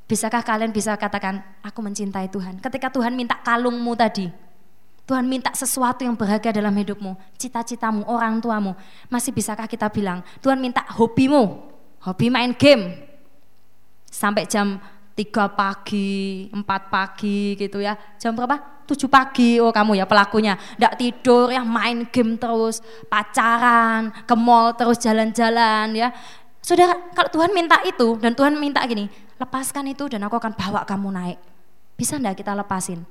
[0.05, 2.61] bisakah kalian bisa katakan, aku mencintai Tuhan?
[2.61, 4.29] Ketika Tuhan minta kalungmu tadi,
[5.05, 8.73] Tuhan minta sesuatu yang berharga dalam hidupmu, cita-citamu, orang tuamu.
[9.09, 11.61] Masih bisakah kita bilang, Tuhan minta hobimu,
[12.01, 13.05] hobi main game.
[14.09, 14.81] Sampai jam
[15.13, 17.93] 3 pagi, 4 pagi gitu ya.
[18.17, 18.74] Jam berapa?
[18.85, 20.53] 7 pagi, oh kamu ya pelakunya.
[20.77, 26.13] Tidak tidur ya, main game terus, pacaran, ke mall terus jalan-jalan ya.
[26.61, 29.09] Saudara, kalau Tuhan minta itu dan Tuhan minta gini,
[29.41, 31.39] lepaskan itu dan aku akan bawa kamu naik.
[31.97, 33.05] Bisa enggak kita lepasin?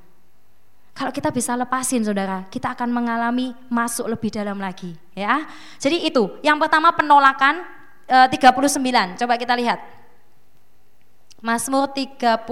[0.94, 5.42] Kalau kita bisa lepasin saudara, kita akan mengalami masuk lebih dalam lagi ya.
[5.82, 7.66] Jadi itu, yang pertama penolakan
[8.06, 9.18] e, 39.
[9.18, 9.82] Coba kita lihat.
[11.42, 12.46] Mazmur 39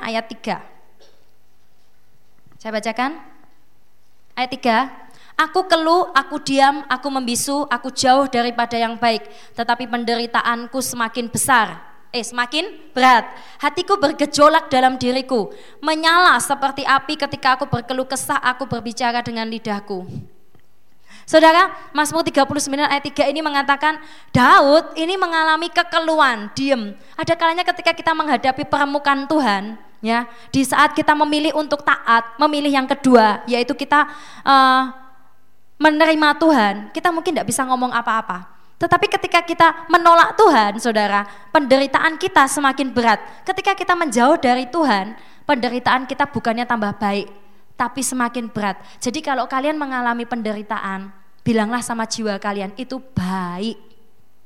[0.00, 0.77] ayat 3.
[2.58, 3.22] Saya bacakan.
[4.34, 5.46] Ayat 3.
[5.48, 9.22] Aku keluh, aku diam, aku membisu, aku jauh daripada yang baik,
[9.54, 13.28] tetapi penderitaanku semakin besar eh semakin berat.
[13.60, 15.52] Hatiku bergejolak dalam diriku,
[15.84, 20.08] menyala seperti api ketika aku berkeluh kesah, aku berbicara dengan lidahku.
[21.28, 24.00] Saudara, Mazmur 39 ayat 3 ini mengatakan
[24.32, 26.96] Daud ini mengalami kekeluhan, diem.
[27.20, 32.70] Ada kalanya ketika kita menghadapi permukaan Tuhan, ya, di saat kita memilih untuk taat, memilih
[32.70, 34.06] yang kedua, yaitu kita
[34.46, 34.82] uh,
[35.78, 38.58] menerima Tuhan, kita mungkin tidak bisa ngomong apa-apa.
[38.78, 43.18] Tetapi ketika kita menolak Tuhan, saudara, penderitaan kita semakin berat.
[43.42, 47.26] Ketika kita menjauh dari Tuhan, penderitaan kita bukannya tambah baik,
[47.74, 48.78] tapi semakin berat.
[49.02, 51.10] Jadi kalau kalian mengalami penderitaan,
[51.42, 53.78] bilanglah sama jiwa kalian, itu baik.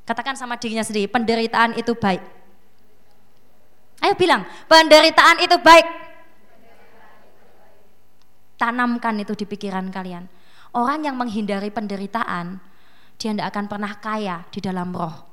[0.09, 2.42] Katakan sama dirinya sendiri, penderitaan itu baik.
[4.03, 5.87] Ayo bilang, penderitaan itu baik.
[8.59, 10.27] Tanamkan itu di pikiran kalian.
[10.75, 12.59] Orang yang menghindari penderitaan,
[13.15, 15.31] dia tidak akan pernah kaya di dalam roh.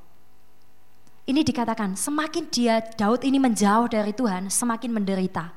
[1.26, 5.54] Ini dikatakan, semakin dia Daud ini menjauh dari Tuhan, semakin menderita.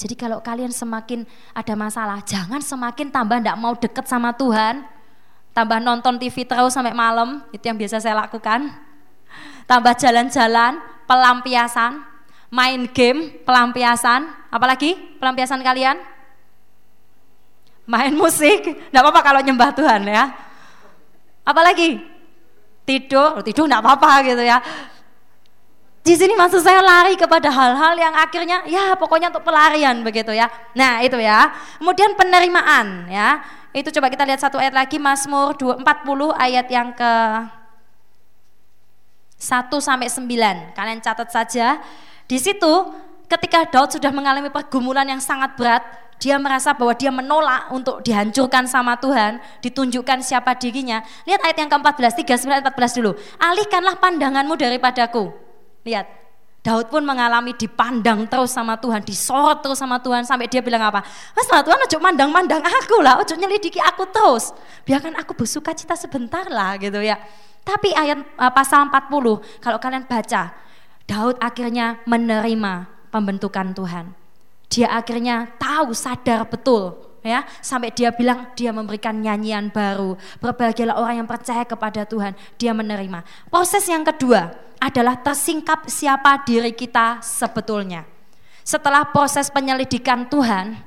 [0.00, 4.80] Jadi kalau kalian semakin ada masalah, jangan semakin tambah tidak mau deket sama Tuhan,
[5.52, 8.72] tambah nonton TV terus sampai malam, itu yang biasa saya lakukan.
[9.68, 12.09] Tambah jalan-jalan, pelampiasan,
[12.50, 15.96] main game, pelampiasan, apalagi pelampiasan kalian?
[17.86, 20.30] Main musik, tidak apa-apa kalau nyembah Tuhan ya
[21.42, 21.98] Apalagi
[22.86, 24.62] tidur, tidur nggak apa-apa gitu ya.
[26.00, 30.48] Di sini maksud saya lari kepada hal-hal yang akhirnya ya pokoknya untuk pelarian begitu ya.
[30.78, 31.52] Nah itu ya.
[31.82, 33.42] Kemudian penerimaan ya.
[33.70, 35.84] Itu coba kita lihat satu ayat lagi Mazmur 40
[36.34, 37.12] ayat yang ke
[39.38, 40.74] 1 sampai 9.
[40.74, 41.78] Kalian catat saja.
[42.30, 42.72] Di situ
[43.26, 45.82] ketika Daud sudah mengalami pergumulan yang sangat berat,
[46.22, 51.02] dia merasa bahwa dia menolak untuk dihancurkan sama Tuhan, ditunjukkan siapa dirinya.
[51.26, 53.18] Lihat ayat yang ke-14, 39 14 dulu.
[53.40, 55.34] Alihkanlah pandanganmu daripadaku.
[55.82, 56.06] Lihat,
[56.60, 61.00] Daud pun mengalami dipandang terus sama Tuhan, disorot terus sama Tuhan sampai dia bilang apa?
[61.32, 64.52] Mas lah Tuhan ojo mandang-mandang aku lah, ojo nyelidiki aku terus.
[64.84, 67.16] Biarkan aku bersuka cita sebentar lah gitu ya.
[67.64, 69.08] Tapi ayat uh, pasal 40
[69.64, 70.52] kalau kalian baca,
[71.10, 74.14] Daud akhirnya menerima pembentukan Tuhan.
[74.70, 76.94] Dia akhirnya tahu sadar betul
[77.26, 77.42] ya.
[77.58, 80.14] Sampai dia bilang dia memberikan nyanyian baru.
[80.38, 82.38] Berbahagialah orang yang percaya kepada Tuhan.
[82.54, 83.26] Dia menerima.
[83.50, 88.06] Proses yang kedua adalah tersingkap siapa diri kita sebetulnya.
[88.62, 90.78] Setelah proses penyelidikan Tuhan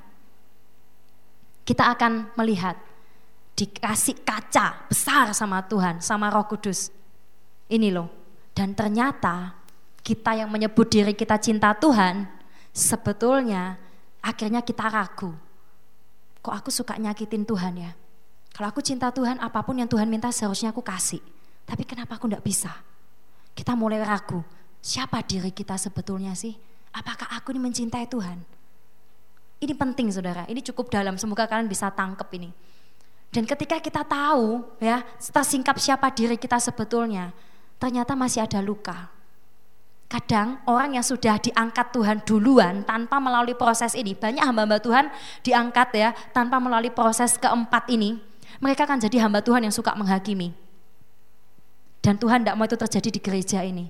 [1.67, 2.79] kita akan melihat
[3.59, 6.87] dikasih kaca besar sama Tuhan, sama Roh Kudus.
[7.67, 8.07] Ini loh.
[8.53, 9.62] Dan ternyata
[10.03, 12.27] kita yang menyebut diri kita cinta Tuhan,
[12.75, 13.79] sebetulnya
[14.19, 15.31] akhirnya kita ragu.
[16.43, 17.91] Kok aku suka nyakitin Tuhan ya?
[18.51, 21.23] Kalau aku cinta Tuhan, apa pun yang Tuhan minta seharusnya aku kasih.
[21.63, 22.69] Tapi kenapa aku tidak bisa?
[23.55, 24.43] Kita mulai ragu,
[24.83, 26.51] siapa diri kita sebetulnya sih?
[26.91, 28.37] Apakah aku ini mencintai Tuhan?
[29.63, 32.51] Ini penting saudara, ini cukup dalam, semoga kalian bisa tangkep ini.
[33.31, 37.31] Dan ketika kita tahu ya, tersingkap siapa diri kita sebetulnya,
[37.79, 39.12] ternyata masih ada luka.
[40.11, 45.09] Kadang orang yang sudah diangkat Tuhan duluan tanpa melalui proses ini, banyak hamba-hamba Tuhan
[45.41, 48.21] diangkat ya tanpa melalui proses keempat ini,
[48.61, 50.53] mereka akan jadi hamba Tuhan yang suka menghakimi.
[52.03, 53.87] Dan Tuhan tidak mau itu terjadi di gereja ini.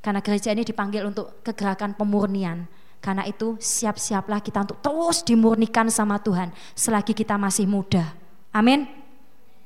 [0.00, 2.64] Karena gereja ini dipanggil untuk kegerakan pemurnian.
[3.00, 8.12] Karena itu siap-siaplah kita untuk terus dimurnikan sama Tuhan selagi kita masih muda.
[8.52, 8.88] Amin.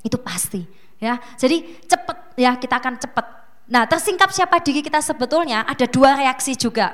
[0.02, 0.62] Itu pasti
[1.02, 1.18] ya.
[1.34, 3.26] Jadi cepat ya kita akan cepat
[3.64, 6.92] Nah, tersingkap siapa diri kita sebetulnya ada dua reaksi juga.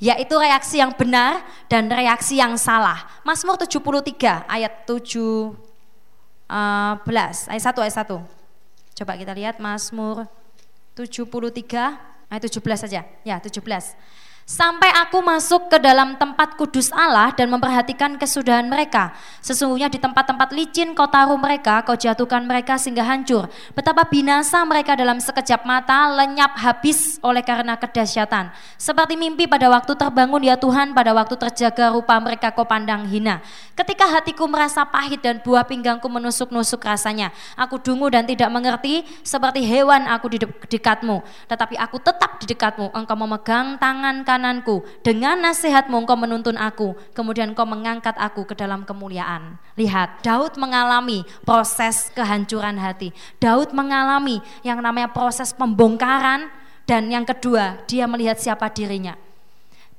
[0.00, 3.04] Yaitu reaksi yang benar dan reaksi yang salah.
[3.20, 5.52] Mazmur 73 ayat 7
[6.50, 8.96] 11 ayat 1 ayat 1.
[8.96, 10.24] Coba kita lihat Mazmur
[10.96, 12.00] 73
[12.32, 13.04] ayat 17 saja.
[13.22, 13.60] Ya, 17.
[14.50, 19.14] Sampai aku masuk ke dalam tempat kudus Allah dan memperhatikan kesudahan mereka.
[19.38, 23.46] Sesungguhnya di tempat-tempat licin kau taruh mereka, kau jatuhkan mereka sehingga hancur.
[23.78, 28.50] Betapa binasa mereka dalam sekejap mata, lenyap habis oleh karena kedahsyatan.
[28.74, 33.38] Seperti mimpi pada waktu terbangun ya Tuhan, pada waktu terjaga rupa mereka kau pandang hina.
[33.78, 37.30] Ketika hatiku merasa pahit dan buah pinggangku menusuk-nusuk rasanya.
[37.54, 41.22] Aku dungu dan tidak mengerti, seperti hewan aku di dekatmu.
[41.46, 44.80] Tetapi aku tetap di dekatmu, engkau memegang tangan kanan kananku.
[45.04, 46.96] Dengan nasihatmu engkau menuntun aku.
[47.12, 49.60] Kemudian engkau mengangkat aku ke dalam kemuliaan.
[49.76, 53.12] Lihat, Daud mengalami proses kehancuran hati.
[53.36, 56.48] Daud mengalami yang namanya proses pembongkaran.
[56.88, 59.14] Dan yang kedua, dia melihat siapa dirinya.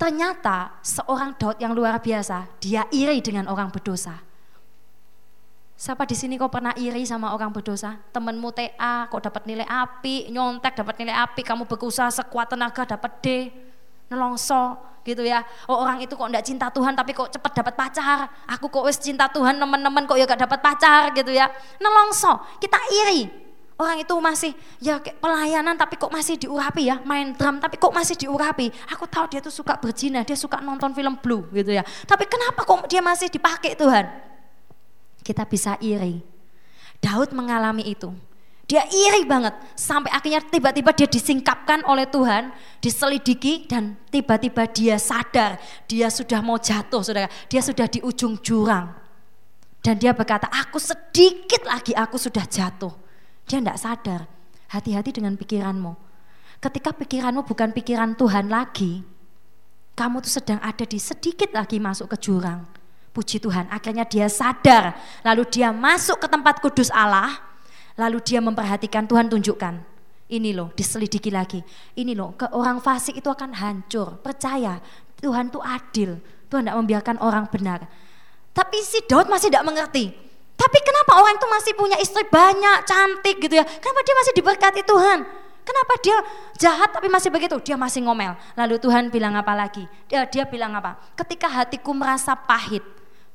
[0.02, 4.18] Ternyata seorang Daud yang luar biasa, dia iri dengan orang berdosa.
[5.78, 7.98] Siapa di sini kok pernah iri sama orang berdosa?
[8.14, 13.12] Temenmu TA kok dapat nilai api, nyontek dapat nilai api, kamu berusaha sekuat tenaga dapat
[13.22, 13.28] D
[14.12, 15.42] nelongso gitu ya.
[15.66, 18.28] Oh orang itu kok enggak cinta Tuhan tapi kok cepet dapat pacar.
[18.52, 21.50] Aku kok wis cinta Tuhan teman-teman kok ya gak dapat pacar gitu ya.
[21.80, 23.32] Nelongso, kita iri.
[23.82, 28.14] Orang itu masih ya pelayanan tapi kok masih diurapi ya, main drum tapi kok masih
[28.14, 28.70] diurapi.
[28.94, 31.82] Aku tahu dia tuh suka berzina, dia suka nonton film blue gitu ya.
[32.06, 34.06] Tapi kenapa kok dia masih dipakai Tuhan?
[35.26, 36.22] Kita bisa iri.
[37.02, 38.14] Daud mengalami itu.
[38.72, 45.60] Dia iri banget sampai akhirnya tiba-tiba dia disingkapkan oleh Tuhan, diselidiki dan tiba-tiba dia sadar
[45.92, 47.28] dia sudah mau jatuh, Saudara.
[47.52, 48.96] Dia sudah di ujung jurang.
[49.84, 52.96] Dan dia berkata, "Aku sedikit lagi aku sudah jatuh."
[53.44, 54.22] Dia tidak sadar.
[54.72, 55.92] Hati-hati dengan pikiranmu.
[56.64, 59.04] Ketika pikiranmu bukan pikiran Tuhan lagi,
[60.00, 62.64] kamu tuh sedang ada di sedikit lagi masuk ke jurang.
[63.12, 64.96] Puji Tuhan, akhirnya dia sadar,
[65.28, 67.51] lalu dia masuk ke tempat kudus Allah,
[68.02, 69.78] Lalu dia memperhatikan Tuhan tunjukkan.
[70.32, 71.62] Ini loh diselidiki lagi.
[71.94, 74.18] Ini loh ke orang fasik itu akan hancur.
[74.26, 74.82] Percaya
[75.22, 76.18] Tuhan itu adil.
[76.50, 77.86] Tuhan tidak membiarkan orang benar.
[78.52, 80.10] Tapi si Daud masih tidak mengerti.
[80.58, 83.66] Tapi kenapa orang itu masih punya istri banyak, cantik gitu ya?
[83.66, 85.20] Kenapa dia masih diberkati Tuhan?
[85.62, 86.18] Kenapa dia
[86.58, 87.56] jahat tapi masih begitu?
[87.62, 88.34] Dia masih ngomel.
[88.58, 89.86] Lalu Tuhan bilang apa lagi?
[90.10, 90.98] Dia, dia bilang apa?
[91.14, 92.82] Ketika hatiku merasa pahit,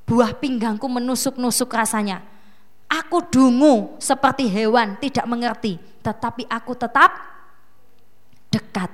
[0.06, 2.22] buah pinggangku menusuk-nusuk rasanya.
[2.86, 5.74] Aku dungu seperti hewan, tidak mengerti,
[6.06, 7.10] tetapi aku tetap
[8.46, 8.90] dekat.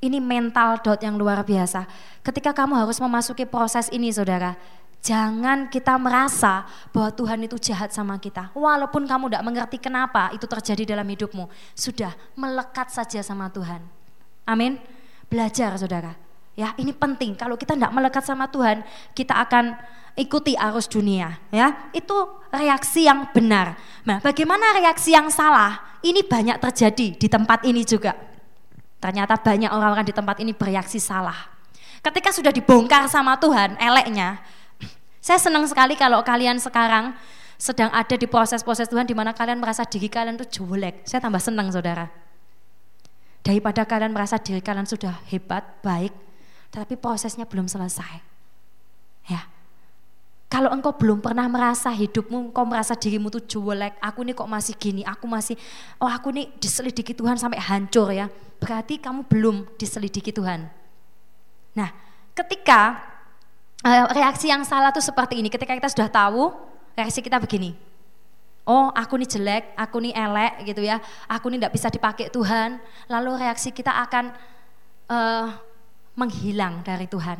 [0.00, 1.84] Ini mental dot yang luar biasa.
[2.24, 4.56] Ketika kamu harus memasuki proses ini, saudara,
[5.04, 8.52] jangan kita merasa bahwa Tuhan itu jahat sama kita.
[8.56, 13.84] Walaupun kamu tidak mengerti kenapa itu terjadi dalam hidupmu, sudah melekat saja sama Tuhan.
[14.48, 14.80] Amin.
[15.26, 16.16] Belajar, saudara.
[16.56, 17.36] Ya, ini penting.
[17.36, 18.80] Kalau kita tidak melekat sama Tuhan,
[19.12, 19.76] kita akan
[20.16, 21.92] ikuti arus dunia ya.
[21.92, 23.76] Itu reaksi yang benar.
[24.02, 26.00] Nah bagaimana reaksi yang salah?
[26.00, 28.16] Ini banyak terjadi di tempat ini juga.
[28.96, 31.36] Ternyata banyak orang-orang di tempat ini bereaksi salah.
[32.00, 34.40] Ketika sudah dibongkar sama Tuhan eleknya
[35.20, 37.12] saya senang sekali kalau kalian sekarang
[37.58, 41.04] sedang ada di proses-proses Tuhan di mana kalian merasa diri kalian itu jelek.
[41.04, 42.08] Saya tambah senang saudara.
[43.42, 46.14] Daripada kalian merasa diri kalian sudah hebat baik
[46.70, 48.22] tapi prosesnya belum selesai.
[49.26, 49.55] Ya
[50.46, 54.78] kalau engkau belum pernah merasa hidupmu, engkau merasa dirimu tuh jelek, aku ini kok masih
[54.78, 55.58] gini, aku masih,
[55.98, 58.30] oh aku ini diselidiki Tuhan sampai hancur ya.
[58.62, 60.70] Berarti kamu belum diselidiki Tuhan.
[61.74, 61.90] Nah,
[62.30, 63.02] ketika
[63.82, 66.54] uh, reaksi yang salah tuh seperti ini, ketika kita sudah tahu,
[66.94, 67.74] reaksi kita begini.
[68.66, 70.98] oh aku nih jelek, aku nih elek gitu ya,
[71.30, 74.34] aku nih tidak bisa dipakai Tuhan, lalu reaksi kita akan
[75.06, 75.54] uh,
[76.18, 77.38] menghilang dari Tuhan.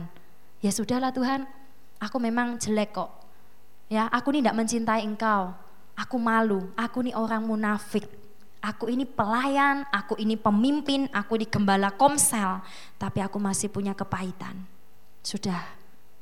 [0.63, 1.51] Ya sudahlah Tuhan,
[2.01, 3.11] aku memang jelek kok.
[3.87, 5.55] Ya, aku nih tidak mencintai Engkau.
[5.97, 8.05] Aku malu, aku nih orang munafik.
[8.61, 12.61] Aku ini pelayan, aku ini pemimpin, aku ini gembala komsel,
[12.99, 14.59] tapi aku masih punya kepahitan.
[15.23, 15.63] Sudah,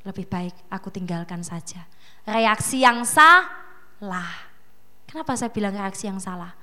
[0.04, 1.88] lebih baik aku tinggalkan saja.
[2.28, 4.54] Reaksi yang salah
[5.14, 6.58] Kenapa saya bilang reaksi yang salah?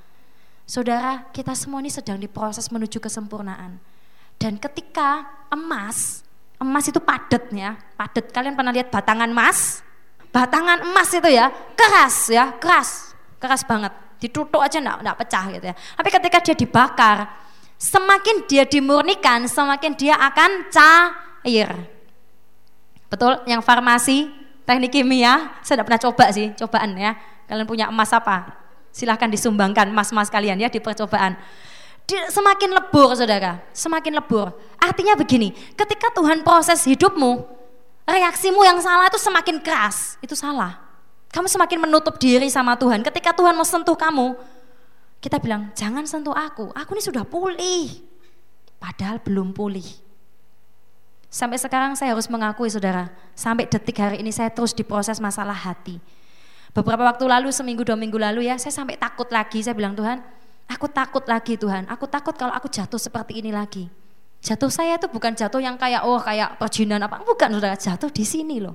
[0.67, 3.80] Saudara, kita semua ini sedang diproses menuju kesempurnaan.
[4.36, 6.19] Dan ketika emas,
[6.62, 8.30] emas itu padat ya, padat.
[8.30, 9.82] Kalian pernah lihat batangan emas?
[10.32, 13.91] Batangan emas itu ya, keras ya, keras, keras banget.
[14.21, 15.76] Ditutuk aja enggak, enggak pecah gitu ya.
[15.76, 17.17] Tapi ketika dia dibakar,
[17.76, 21.69] semakin dia dimurnikan, semakin dia akan cair.
[23.10, 23.43] Betul?
[23.50, 24.17] Yang farmasi,
[24.63, 27.17] teknik kimia, saya tidak pernah coba sih, cobaan ya
[27.52, 28.47] Kalian punya emas apa?
[28.95, 31.36] Silahkan disumbangkan emas-emas kalian ya di percobaan.
[32.09, 34.51] Semakin lebur saudara, semakin lebur.
[34.81, 37.45] Artinya begini, ketika Tuhan proses hidupmu,
[38.03, 40.81] reaksimu yang salah itu semakin keras, itu salah.
[41.31, 42.99] Kamu semakin menutup diri sama Tuhan.
[43.07, 44.35] Ketika Tuhan mau sentuh kamu,
[45.23, 48.03] kita bilang, jangan sentuh aku, aku ini sudah pulih.
[48.81, 49.85] Padahal belum pulih.
[51.31, 56.03] Sampai sekarang saya harus mengakui saudara, sampai detik hari ini saya terus diproses masalah hati.
[56.75, 59.63] Beberapa waktu lalu, seminggu dua minggu lalu ya, saya sampai takut lagi.
[59.63, 60.19] Saya bilang Tuhan,
[60.71, 61.88] aku takut lagi Tuhan.
[61.91, 63.91] Aku takut kalau aku jatuh seperti ini lagi.
[64.41, 67.77] Jatuh saya itu bukan jatuh yang kayak oh kayak perjinan apa, bukan saudara.
[67.77, 68.73] Jatuh di sini loh.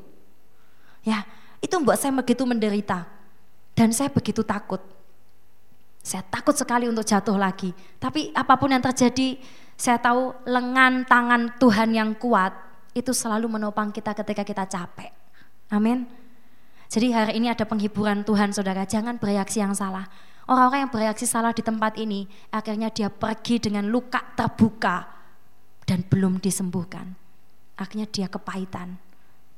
[1.03, 1.27] Ya,
[1.63, 3.07] itu membuat saya begitu menderita
[3.75, 4.79] dan saya begitu takut.
[6.07, 7.75] Saya takut sekali untuk jatuh lagi.
[7.99, 9.43] Tapi apa pun yang terjadi,
[9.75, 12.55] saya tahu lengan tangan Tuhan yang kuat
[12.95, 15.11] itu selalu menopang kita ketika kita capek.
[15.75, 16.07] Amin.
[16.87, 20.07] Jadi hari ini ada penghiburan Tuhan saudara, jangan bereaksi yang salah.
[20.47, 25.03] Orang-orang yang bereaksi salah di tempat ini, akhirnya dia pergi dengan luka terbuka
[25.83, 27.19] dan belum disembuhkan.
[27.75, 28.95] Akhirnya dia kepahitan.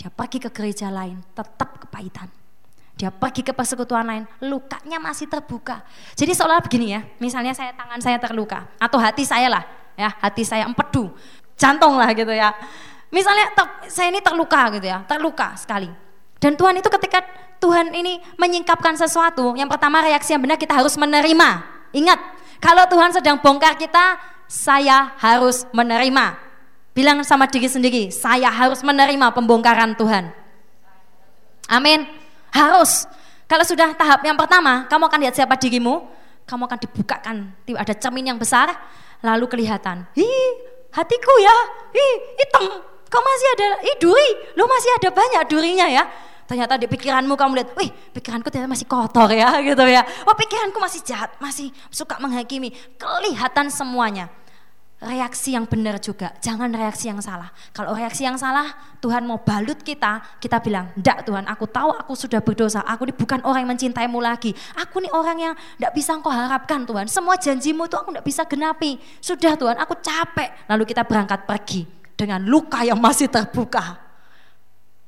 [0.00, 2.32] Dia pergi ke gereja lain, tetap kepahitan.
[2.98, 5.84] Dia pergi ke persekutuan lain, lukanya masih terbuka.
[6.18, 9.62] Jadi seolah begini ya, misalnya saya tangan saya terluka, atau hati saya lah,
[9.94, 11.12] ya hati saya empedu,
[11.54, 12.50] jantung lah gitu ya.
[13.14, 13.54] Misalnya
[13.86, 17.18] saya ini terluka gitu ya, terluka sekali dan Tuhan itu ketika
[17.58, 21.66] Tuhan ini menyingkapkan sesuatu, yang pertama reaksi yang benar kita harus menerima.
[21.90, 22.18] Ingat,
[22.62, 26.38] kalau Tuhan sedang bongkar kita, saya harus menerima.
[26.94, 30.30] Bilang sama diri sendiri, saya harus menerima pembongkaran Tuhan.
[31.66, 32.06] Amin.
[32.54, 33.06] Harus.
[33.50, 36.06] Kalau sudah tahap yang pertama, kamu akan lihat siapa dirimu,
[36.46, 37.36] kamu akan dibukakan,
[37.76, 38.72] ada cermin yang besar,
[39.20, 40.48] lalu kelihatan, ih
[40.92, 41.56] hatiku ya,
[41.92, 42.64] ih hitam,
[43.08, 46.04] kok masih ada, ih duri, lo masih ada banyak durinya ya
[46.48, 50.02] ternyata di pikiranmu kamu lihat, wih pikiranku ternyata masih kotor ya gitu ya.
[50.24, 52.72] Oh pikiranku masih jahat, masih suka menghakimi.
[52.96, 54.32] Kelihatan semuanya.
[54.98, 57.54] Reaksi yang benar juga, jangan reaksi yang salah.
[57.70, 58.66] Kalau reaksi yang salah,
[58.98, 63.14] Tuhan mau balut kita, kita bilang, enggak Tuhan, aku tahu aku sudah berdosa, aku ini
[63.14, 64.50] bukan orang yang mencintaimu lagi.
[64.74, 67.06] Aku ini orang yang enggak bisa engkau harapkan Tuhan.
[67.06, 68.98] Semua janjimu itu aku enggak bisa genapi.
[69.22, 70.66] Sudah Tuhan, aku capek.
[70.66, 71.86] Lalu kita berangkat pergi
[72.18, 74.02] dengan luka yang masih terbuka.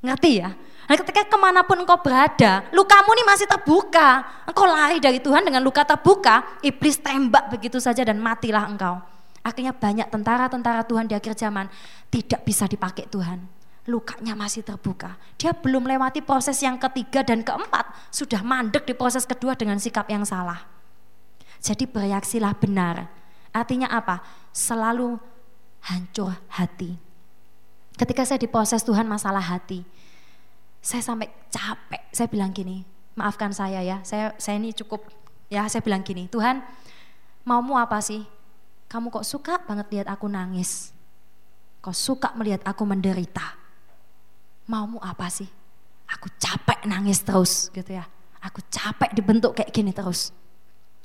[0.07, 0.55] Ngerti ya?
[0.91, 4.27] Nah ketika ke mana pun engkau berada, lukamu ini masih terbuka.
[4.43, 8.99] Engkau lari dari Tuhan dengan luka terbuka, iblis tembak begitu saja dan matilah engkau.
[9.47, 11.71] Akhirnya banyak tentara-tentara Tuhan di akhir zaman
[12.11, 13.39] tidak bisa dipakai Tuhan.
[13.87, 15.15] Lukanya masih terbuka.
[15.39, 20.11] Dia belum lewati proses yang ketiga dan keempat, sudah mandek di proses kedua dengan sikap
[20.11, 20.59] yang salah.
[21.63, 23.07] Jadi bereaksilah benar.
[23.55, 24.27] Artinya apa?
[24.51, 25.23] Selalu
[25.87, 26.99] hancur hati.
[27.95, 29.87] Ketika saya diproses Tuhan masalah hati,
[30.81, 32.03] saya sampai capek.
[32.11, 32.83] Saya bilang gini,
[33.15, 35.05] maafkan saya ya, saya saya ini cukup
[35.53, 36.65] ya saya bilang gini, Tuhan
[37.45, 38.25] maumu apa sih?
[38.91, 40.91] Kamu kok suka banget lihat aku nangis?
[41.85, 43.55] Kok suka melihat aku menderita?
[44.67, 45.47] Maumu apa sih?
[46.11, 48.03] Aku capek nangis terus gitu ya.
[48.43, 50.35] Aku capek dibentuk kayak gini terus.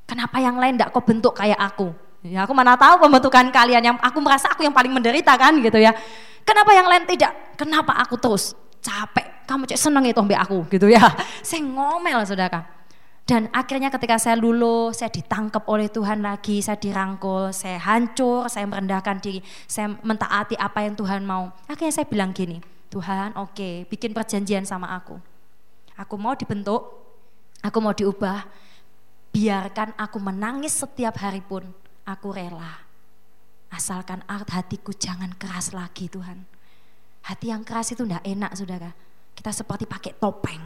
[0.10, 1.94] Kenapa yang lain tidak kau bentuk kayak aku?
[2.26, 5.78] Ya aku mana tahu pembentukan kalian yang aku merasa aku yang paling menderita kan gitu
[5.78, 5.94] ya.
[6.42, 7.54] Kenapa yang lain tidak?
[7.54, 11.02] Kenapa aku terus capek kamu cek seneng itu mbak aku gitu ya.
[11.48, 12.76] Saya ngomel saudara.
[13.26, 18.70] Dan akhirnya ketika saya lulus, saya ditangkap oleh Tuhan lagi, saya dirangkul, saya hancur, saya
[18.70, 21.50] merendahkan diri, saya mentaati apa yang Tuhan mau.
[21.66, 22.62] Akhirnya saya bilang gini,
[22.94, 25.18] Tuhan oke, okay, bikin perjanjian sama aku.
[25.98, 26.86] Aku mau dibentuk,
[27.66, 28.46] aku mau diubah,
[29.34, 31.66] biarkan aku menangis setiap hari pun,
[32.06, 32.86] aku rela.
[33.74, 36.46] Asalkan hatiku jangan keras lagi Tuhan.
[37.26, 38.94] Hati yang keras itu tidak enak saudara
[39.36, 40.64] kita seperti pakai topeng.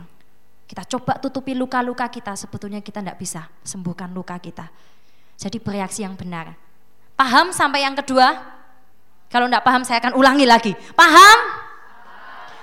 [0.70, 4.70] Kita coba tutupi luka-luka kita, sebetulnya kita tidak bisa sembuhkan luka kita.
[5.34, 6.54] Jadi bereaksi yang benar.
[7.18, 8.38] Paham sampai yang kedua?
[9.34, 10.78] Kalau tidak paham saya akan ulangi lagi.
[10.94, 11.38] Paham?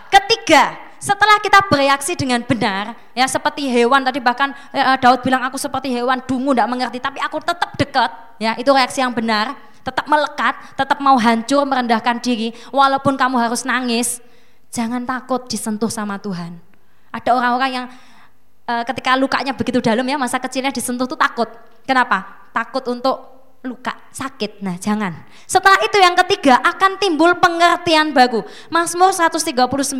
[0.06, 5.58] Ketiga, setelah kita bereaksi dengan benar, ya seperti hewan tadi bahkan eh, Daud bilang aku
[5.58, 10.06] seperti hewan dungu tidak mengerti, tapi aku tetap dekat, ya itu reaksi yang benar, tetap
[10.08, 14.18] melekat, tetap mau hancur merendahkan diri, walaupun kamu harus nangis,
[14.76, 16.60] jangan takut disentuh sama Tuhan.
[17.08, 17.86] Ada orang-orang yang
[18.68, 21.48] eh, ketika lukanya begitu dalam ya masa kecilnya disentuh tuh takut.
[21.88, 22.48] Kenapa?
[22.52, 24.62] Takut untuk luka, sakit.
[24.62, 25.26] Nah, jangan.
[25.48, 28.46] Setelah itu yang ketiga akan timbul pengertian baru.
[28.70, 29.96] Mazmur 139.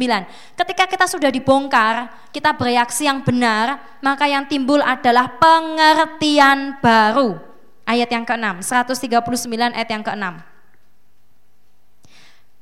[0.55, 7.43] Ketika kita sudah dibongkar, kita bereaksi yang benar, maka yang timbul adalah pengertian baru.
[7.87, 10.27] Ayat yang ke-6, 139 ayat yang ke-6.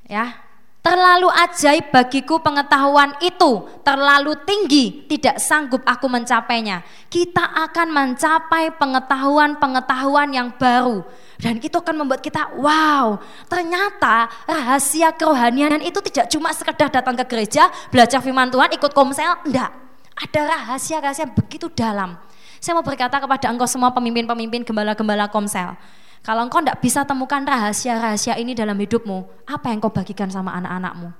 [0.04, 0.43] Ya,
[0.84, 6.84] Terlalu ajaib bagiku pengetahuan itu, terlalu tinggi, tidak sanggup aku mencapainya.
[7.08, 11.00] Kita akan mencapai pengetahuan-pengetahuan yang baru.
[11.40, 13.16] Dan itu akan membuat kita, wow,
[13.48, 19.40] ternyata rahasia kerohanian itu tidak cuma sekedar datang ke gereja, belajar firman Tuhan, ikut komsel,
[19.40, 19.72] enggak.
[20.20, 22.20] Ada rahasia-rahasia begitu dalam.
[22.60, 25.80] Saya mau berkata kepada engkau semua pemimpin-pemimpin gembala-gembala komsel.
[26.24, 31.12] Kalau engkau tidak bisa temukan rahasia-rahasia ini dalam hidupmu, apa yang kau bagikan sama anak-anakmu?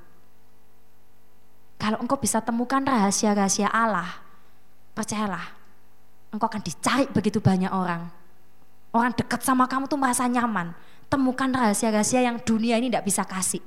[1.76, 4.08] Kalau engkau bisa temukan rahasia-rahasia Allah,
[4.96, 5.44] percayalah,
[6.32, 8.08] engkau akan dicari begitu banyak orang.
[8.96, 10.72] Orang dekat sama kamu tuh merasa nyaman.
[11.12, 13.60] Temukan rahasia-rahasia yang dunia ini tidak bisa kasih.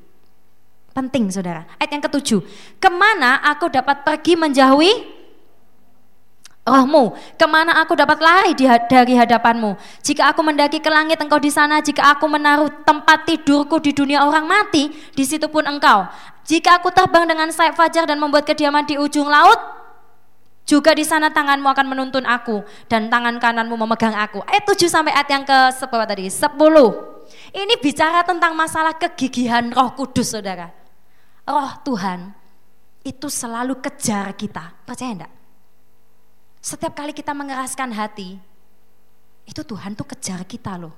[0.98, 1.70] Penting saudara.
[1.78, 2.42] Ayat yang ketujuh.
[2.82, 5.16] Ke mana aku dapat pergi menjauhi
[6.68, 8.51] rohmu, ke mana aku dapat lari
[8.91, 9.80] dari hadapanmu?
[10.03, 11.80] Jika aku mendaki ke langit, engkau di sana.
[11.80, 16.05] Jika aku menaruh tempat tidurku di dunia orang mati, di situ pun engkau.
[16.43, 19.59] Jika aku terbang dengan sayap fajar dan membuat kediaman di ujung laut,
[20.68, 22.59] juga di sana tanganmu akan menuntun aku
[22.91, 24.43] dan tangan kananmu memegang aku.
[24.43, 26.28] Ayat 7 sampai ayat yang ke seberapa tadi?
[26.28, 26.43] 10.
[27.55, 30.68] Ini bicara tentang masalah kegigihan Roh Kudus, Saudara.
[31.47, 32.36] Roh Tuhan
[33.07, 34.76] itu selalu kejar kita.
[34.84, 35.37] Percaya enggak?
[36.68, 38.36] Setiap kali kita mengeraskan hati,
[39.47, 40.91] itu Tuhan tuh kejar kita loh.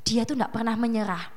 [0.00, 1.28] Dia tuh tidak pernah menyerah.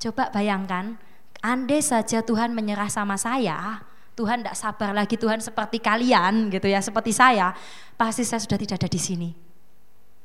[0.00, 0.96] Coba bayangkan,
[1.44, 3.84] andai saja Tuhan menyerah sama saya,
[4.16, 7.52] Tuhan tidak sabar lagi Tuhan seperti kalian gitu ya, seperti saya,
[8.00, 9.30] pasti saya sudah tidak ada di sini.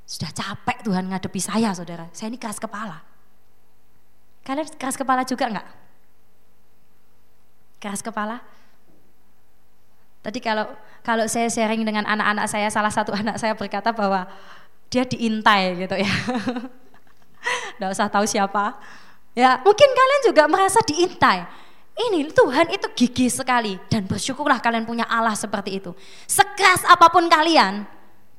[0.08, 3.04] Sudah capek Tuhan ngadepi saya saudara, saya ini keras kepala.
[4.48, 5.68] Kalian keras kepala juga enggak?
[7.84, 8.40] Keras kepala?
[10.24, 10.66] Tadi kalau
[11.04, 14.24] kalau saya sharing dengan anak-anak saya, salah satu anak saya berkata bahwa
[14.88, 16.08] dia diintai gitu ya.
[17.76, 18.80] Tidak usah tahu siapa.
[19.36, 21.44] Ya, mungkin kalian juga merasa diintai.
[21.94, 25.92] Ini Tuhan itu gigih sekali dan bersyukurlah kalian punya Allah seperti itu.
[26.26, 27.86] Sekeras apa pun kalian,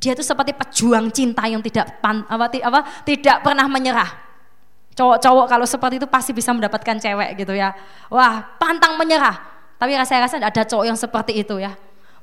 [0.02, 4.10] dia itu seperti pejuang cinta yang tidak pan, apa, apa, tidak pernah menyerah.
[4.94, 7.74] Cowok-cowok kalau seperti itu pasti bisa mendapatkan cewek gitu ya.
[8.10, 11.74] Wah, pantang menyerah tapi saya rasa ada cowok yang seperti itu ya.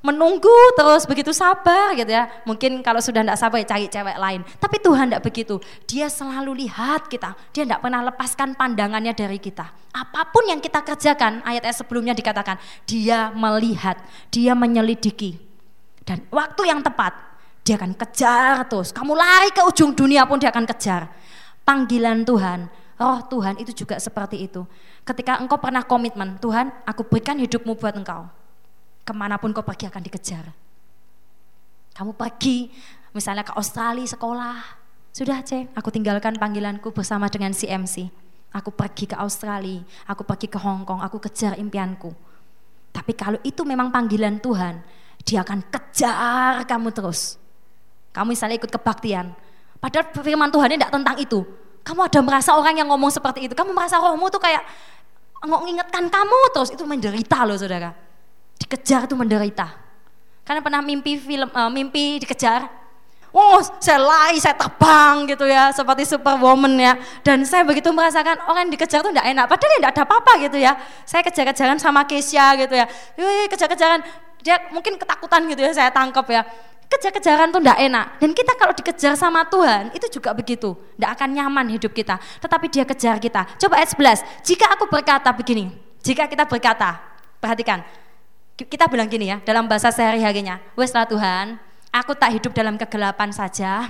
[0.01, 2.25] Menunggu terus begitu sabar gitu ya.
[2.49, 4.41] Mungkin kalau sudah tidak sabar ya cari cewek lain.
[4.57, 5.61] Tapi Tuhan tidak begitu.
[5.85, 7.37] Dia selalu lihat kita.
[7.53, 9.69] Dia tidak pernah lepaskan pandangannya dari kita.
[9.93, 12.57] Apa pun yang kita kerjakan, ayat-ayat sebelumnya dikatakan,
[12.89, 14.01] dia melihat,
[14.33, 15.37] dia menyelidiki.
[16.01, 17.13] Dan waktu yang tepat,
[17.61, 18.89] dia akan kejar terus.
[18.89, 21.13] Kamu lari ke ujung dunia pun dia akan kejar.
[21.61, 24.61] Panggilan Tuhan Roh Tuhan itu juga seperti itu.
[25.01, 28.29] Ketika engkau pernah komitmen, Tuhan aku berikan hidupmu buat engkau.
[29.01, 30.45] Ke mana pun kau pergi akan dikejar.
[31.97, 32.69] Kamu pergi
[33.09, 34.57] misalnya ke Australia sekolah.
[35.09, 38.13] Sudah cek, aku tinggalkan panggilanku bersama dengan CMC.
[38.53, 42.13] Aku pergi ke Australia, aku pergi ke Hong Kong, aku kejar impianku.
[42.91, 44.83] Tapi kalau itu memang panggilan Tuhan,
[45.23, 47.39] dia akan kejar kamu terus.
[48.11, 49.31] Kamu misalnya ikut kebaktian,
[49.79, 51.60] padahal firman Tuhan ini tidak tentang itu.
[51.81, 54.61] Kamu ada merasa orang yang ngomong seperti itu, kamu merasa rohmu tuh kayak
[55.41, 57.97] mengingatkan kamu terus itu menderita loh saudara.
[58.61, 59.73] Dikejar itu menderita.
[60.45, 62.69] Karena pernah mimpi film, uh, mimpi dikejar.
[63.31, 66.93] Oh, saya lari, saya terbang gitu ya, seperti superwoman ya.
[67.23, 69.45] Dan saya begitu merasakan orang yang dikejar tuh tidak enak.
[69.47, 70.75] Padahal tidak ada apa-apa gitu ya.
[71.07, 72.85] Saya kejar-kejaran sama Kesia gitu ya.
[73.47, 74.03] kejar-kejaran,
[74.43, 76.43] dia mungkin ketakutan gitu ya, saya tangkap ya
[76.91, 78.05] kejar-kejaran tuh tidak enak.
[78.19, 80.75] Dan kita kalau dikejar sama Tuhan, itu juga begitu.
[80.75, 82.19] Tidak akan nyaman hidup kita.
[82.43, 83.47] Tetapi dia kejar kita.
[83.55, 84.43] Coba ayat 11.
[84.43, 85.71] Jika aku berkata begini,
[86.03, 86.99] jika kita berkata,
[87.39, 87.81] perhatikan,
[88.59, 91.57] kita bilang gini ya, dalam bahasa sehari-harinya, weslah Tuhan,
[91.89, 93.89] aku tak hidup dalam kegelapan saja,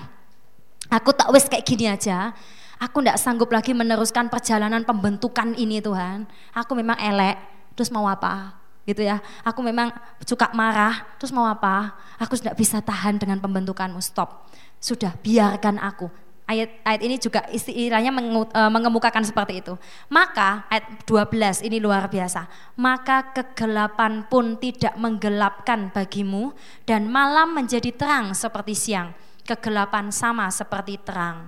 [0.88, 2.32] aku tak wes kayak gini aja,
[2.80, 7.36] aku tidak sanggup lagi meneruskan perjalanan pembentukan ini Tuhan, aku memang elek,
[7.76, 8.61] terus mau apa?
[8.92, 9.24] Gitu ya.
[9.48, 9.90] Aku memang
[10.28, 11.96] suka marah, terus mau apa?
[12.20, 14.52] Aku sudah bisa tahan dengan pembentukanmu, stop.
[14.84, 16.12] Sudah, biarkan aku.
[16.52, 19.80] Ayat, ayat ini juga istilahnya e, mengemukakan seperti itu.
[20.12, 22.44] Maka ayat 12 ini luar biasa.
[22.76, 26.52] Maka kegelapan pun tidak menggelapkan bagimu
[26.84, 29.16] dan malam menjadi terang seperti siang.
[29.48, 31.48] Kegelapan sama seperti terang.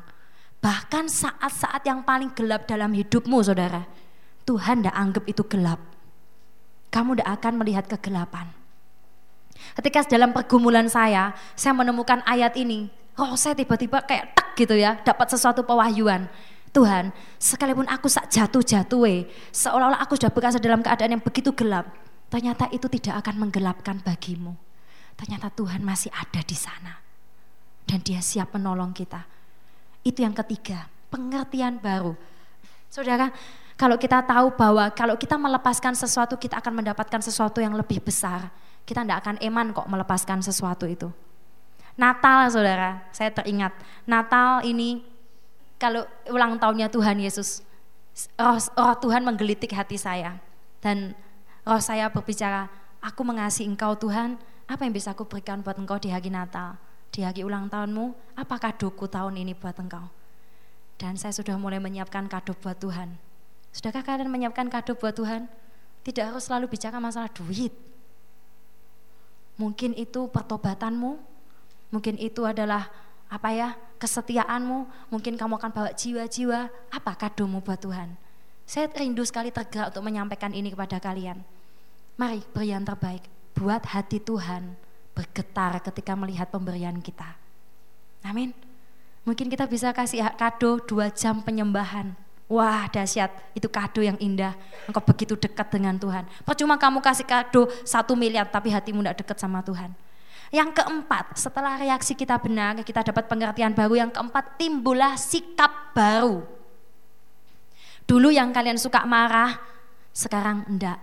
[0.64, 3.84] Bahkan saat-saat yang paling gelap dalam hidupmu saudara.
[4.48, 5.93] Tuhan tidak anggap itu gelap.
[6.94, 8.46] Kamu tidak akan melihat kegelapan.
[9.74, 15.02] Ketika dalam pergumulan saya, saya menemukan ayat ini, roh saya tiba-tiba kayak tak gitu ya,
[15.02, 16.30] dapat sesuatu pewahyuan.
[16.74, 21.90] Tuhan, sekalipun aku sak jatuh-jatuh, seolah-olah aku sudah berasa dalam keadaan yang begitu gelap,
[22.30, 24.54] ternyata itu tidak akan menggelapkan bagimu.
[25.14, 26.98] Ternyata Tuhan masih ada di sana.
[27.86, 29.22] Dan dia siap menolong kita.
[30.02, 32.18] Itu yang ketiga, pengertian baru.
[32.90, 33.30] Saudara,
[33.74, 38.54] kalau kita tahu bahwa kalau kita melepaskan sesuatu, kita akan mendapatkan sesuatu yang lebih besar.
[38.86, 41.10] Kita tidak akan eman kok melepaskan sesuatu itu.
[41.94, 43.74] Natal saudara, saya teringat
[44.10, 45.06] Natal ini
[45.78, 47.62] kalau ulang tahunnya Tuhan Yesus,
[48.34, 50.42] roh, roh Tuhan menggelitik hati saya
[50.82, 51.14] dan
[51.62, 52.66] roh saya berbicara,
[52.98, 56.82] aku mengasihi engkau Tuhan, apa yang bisa aku berikan buat engkau di hari Natal,
[57.14, 60.10] di hari ulang tahunmu, apakah kadoku tahun ini buat engkau?
[60.98, 63.33] Dan saya sudah mulai menyiapkan kado buat Tuhan.
[63.74, 65.50] Sudahkah kalian menyiapkan kado buat Tuhan?
[66.06, 67.74] Tidak harus selalu bicara masalah duit.
[69.58, 71.34] Mungkin itu pertobatanmu,
[71.94, 72.90] Mungkin itu adalah
[73.30, 78.18] apa ya kesetiaanmu, mungkin kamu akan bawa jiwa-jiwa, apa kadomu buat Tuhan.
[78.66, 81.46] Saya rindu sekali tergerak untuk menyampaikan ini kepada kalian.
[82.18, 83.22] Mari beri yang terbaik,
[83.54, 84.74] buat hati Tuhan
[85.14, 87.38] bergetar ketika melihat pemberian kita.
[88.26, 88.58] Amin.
[89.22, 92.18] Mungkin kita bisa kasih kado dua jam penyembahan.
[92.54, 94.54] Wah dahsyat, itu kado yang indah.
[94.86, 96.22] Engkau begitu dekat dengan Tuhan.
[96.46, 99.90] Percuma kamu kasih kado satu miliar tapi hatimu tidak dekat sama Tuhan.
[100.54, 104.06] Yang keempat, setelah reaksi kita benar, kita dapat pengertian baru.
[104.06, 106.46] Yang keempat, timbullah sikap baru.
[108.06, 109.58] Dulu yang kalian suka marah,
[110.14, 111.02] sekarang enggak.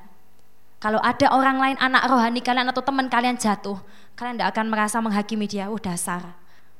[0.79, 3.83] Kalau ada orang lain, anak rohani kalian atau teman kalian jatuh,
[4.15, 6.31] kalian enggak akan merasa menghakimi dia, oh dasar.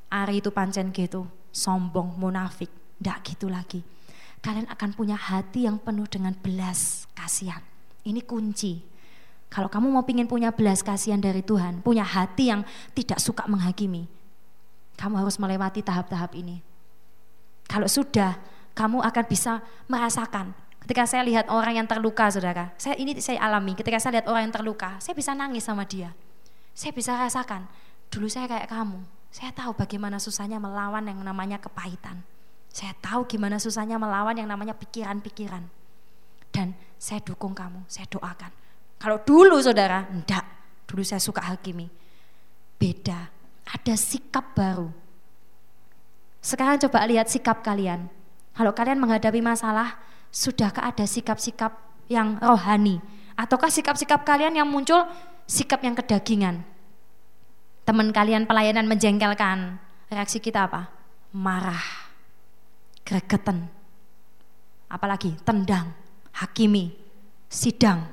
[0.07, 2.71] Ari itu pancen gitu, sombong, munafik.
[3.03, 3.83] Enggak gitu lagi.
[4.41, 7.61] Kalian akan punya hati yang penuh dengan belas kasihan.
[8.05, 8.91] Ini kunci
[9.51, 12.63] kalau kamu mau pingin punya belas kasihan dari Tuhan, punya hati yang
[12.95, 14.07] tidak suka menghakimi,
[14.95, 16.63] kamu harus melewati tahap-tahap ini.
[17.67, 18.39] Kalau sudah,
[18.79, 19.59] kamu akan bisa
[19.91, 20.55] merasakan.
[20.87, 23.75] Ketika saya lihat orang yang terluka, saudara, saya ini saya alami.
[23.75, 26.15] Ketika saya lihat orang yang terluka, saya bisa nangis sama dia.
[26.71, 27.67] Saya bisa rasakan.
[28.07, 29.03] Dulu saya kayak kamu.
[29.35, 32.23] Saya tahu bagaimana susahnya melawan yang namanya kepahitan.
[32.71, 35.67] Saya tahu gimana susahnya melawan yang namanya pikiran-pikiran.
[36.51, 38.61] Dan saya dukung kamu, saya doakan
[39.01, 40.45] kalau dulu saudara, enggak.
[40.85, 41.89] Dulu saya suka hakimi.
[42.77, 43.33] Beda,
[43.65, 44.93] ada sikap baru.
[46.45, 48.13] Sekarang coba lihat sikap kalian.
[48.53, 49.97] Kalau kalian menghadapi masalah,
[50.29, 51.73] sudahkah ada sikap-sikap
[52.13, 53.01] yang rohani?
[53.41, 55.09] Ataukah sikap-sikap kalian yang muncul
[55.49, 56.61] sikap yang kedagingan?
[57.89, 59.81] Teman kalian pelayanan menjengkelkan,
[60.13, 60.93] reaksi kita apa?
[61.33, 61.81] Marah,
[63.05, 63.67] gregetan,
[64.87, 65.93] apalagi tendang,
[66.33, 66.95] hakimi,
[67.51, 68.07] sidang,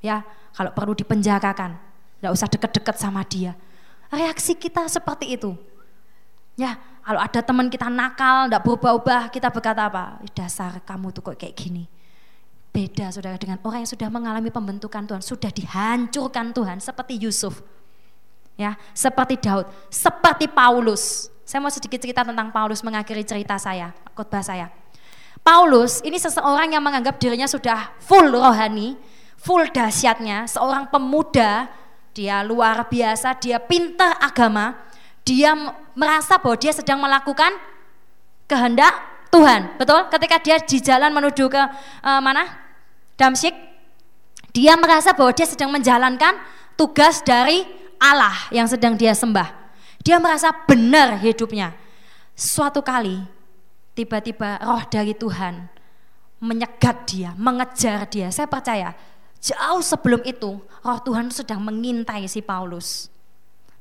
[0.00, 0.22] ya
[0.56, 1.76] kalau perlu dipenjarakan
[2.22, 3.52] nggak usah deket-deket sama dia.
[4.08, 5.52] Reaksi kita seperti itu.
[6.56, 10.22] Ya kalau ada teman kita nakal nggak berubah-ubah kita berkata apa?
[10.32, 11.84] Dasar kamu tuh kok kayak gini.
[12.72, 15.22] Beda saudara dengan orang yang sudah mengalami pembentukan Tuhan.
[15.24, 17.60] Sudah dihancurkan Tuhan seperti Yusuf.
[18.56, 19.68] Ya seperti Daud.
[19.92, 24.68] Seperti Paulus saya mau sedikit cerita tentang Paulus mengakhiri cerita saya khotbah saya
[25.46, 28.98] Paulus ini seseorang yang menganggap dirinya sudah full rohani
[29.46, 31.70] full dahsyatnya seorang pemuda,
[32.10, 34.74] dia luar biasa, dia pintar agama,
[35.22, 35.54] dia
[35.94, 37.54] merasa bahwa dia sedang melakukan
[38.50, 38.90] kehendak
[39.30, 39.78] Tuhan.
[39.78, 40.10] Betul?
[40.10, 41.62] Ketika dia di jalan menuju ke
[42.02, 42.66] uh, mana?
[43.14, 43.54] Damsyik,
[44.50, 46.36] dia merasa bahwa dia sedang menjalankan
[46.74, 47.64] tugas dari
[47.96, 49.65] Allah yang sedang dia sembah.
[50.06, 51.74] Dia merasa benar hidupnya.
[52.38, 53.26] Suatu kali
[53.98, 55.66] tiba-tiba roh dari Tuhan
[56.38, 58.30] menyegat dia, mengejar dia.
[58.30, 58.94] Saya percaya
[59.46, 63.12] Jauh sebelum itu, roh Tuhan sedang mengintai si Paulus.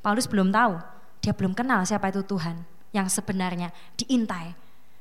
[0.03, 0.77] Paulus belum tahu,
[1.23, 2.61] dia belum kenal siapa itu Tuhan
[2.93, 4.53] yang sebenarnya diintai.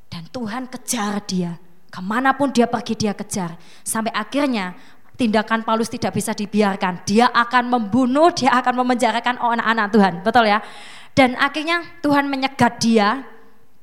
[0.09, 1.61] Dan Tuhan kejar dia,
[1.91, 3.59] ke mana pun dia pergi dia kejar.
[3.85, 4.73] Sampai akhirnya
[5.19, 7.03] tindakan Paulus tidak bisa dibiarkan.
[7.05, 10.15] Dia akan membunuh, dia akan memenjarakan anak-anak Tuhan.
[10.23, 10.63] Betul ya?
[11.15, 13.23] Dan akhirnya Tuhan menyegat dia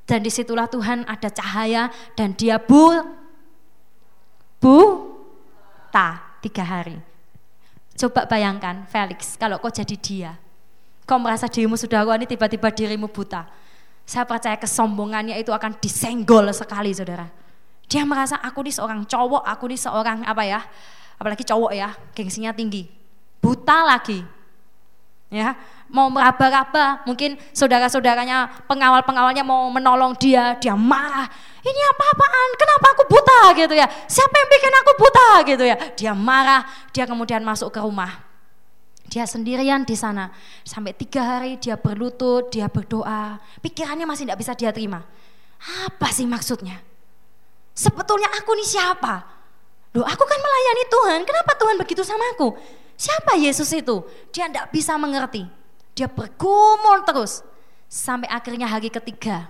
[0.03, 1.87] dan di situlah Tuhan ada cahaya
[2.19, 2.99] dan dia bu
[4.59, 4.77] bu
[5.95, 6.99] ta tiga hari.
[7.95, 10.31] Coba bayangkan Felix, kalau kau jadi dia.
[11.07, 13.47] Kau merasa dirimu sudah ini tiba-tiba dirimu buta.
[14.03, 17.31] Saya percaya kesombongannya itu akan disenggol sekali saudara.
[17.87, 20.59] Dia merasa aku ini seorang cowok, aku ini seorang apa ya,
[21.19, 22.87] apalagi cowok ya, gengsinya tinggi.
[23.43, 24.23] Buta lagi.
[25.31, 25.55] Ya,
[25.87, 31.31] mau meraba-raba, mungkin saudara-saudaranya, pengawal-pengawalnya mau menolong dia, dia marah.
[31.63, 32.49] Ini apa-apaan?
[32.59, 33.87] Kenapa aku buta gitu ya?
[34.11, 35.77] Siapa yang bikin aku buta gitu ya?
[35.95, 38.27] Dia marah, dia kemudian masuk ke rumah.
[39.07, 40.35] Dia sendirian di sana.
[40.67, 43.39] Sampai tiga hari dia berlutut, dia berdoa.
[43.63, 44.99] Pikirannya masih tidak bisa dia terima.
[45.87, 46.83] Apa sih maksudnya?
[47.71, 49.23] Sebetulnya aku ini siapa?
[49.95, 52.55] Loh aku kan melayani Tuhan, kenapa Tuhan begitu sama aku?
[53.01, 54.05] Siapa Yesus itu?
[54.29, 55.49] Dia tidak bisa mengerti.
[55.97, 57.41] Dia bergumul terus.
[57.89, 59.49] Sampai akhirnya hari ketiga,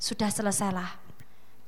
[0.00, 0.96] sudah selesailah.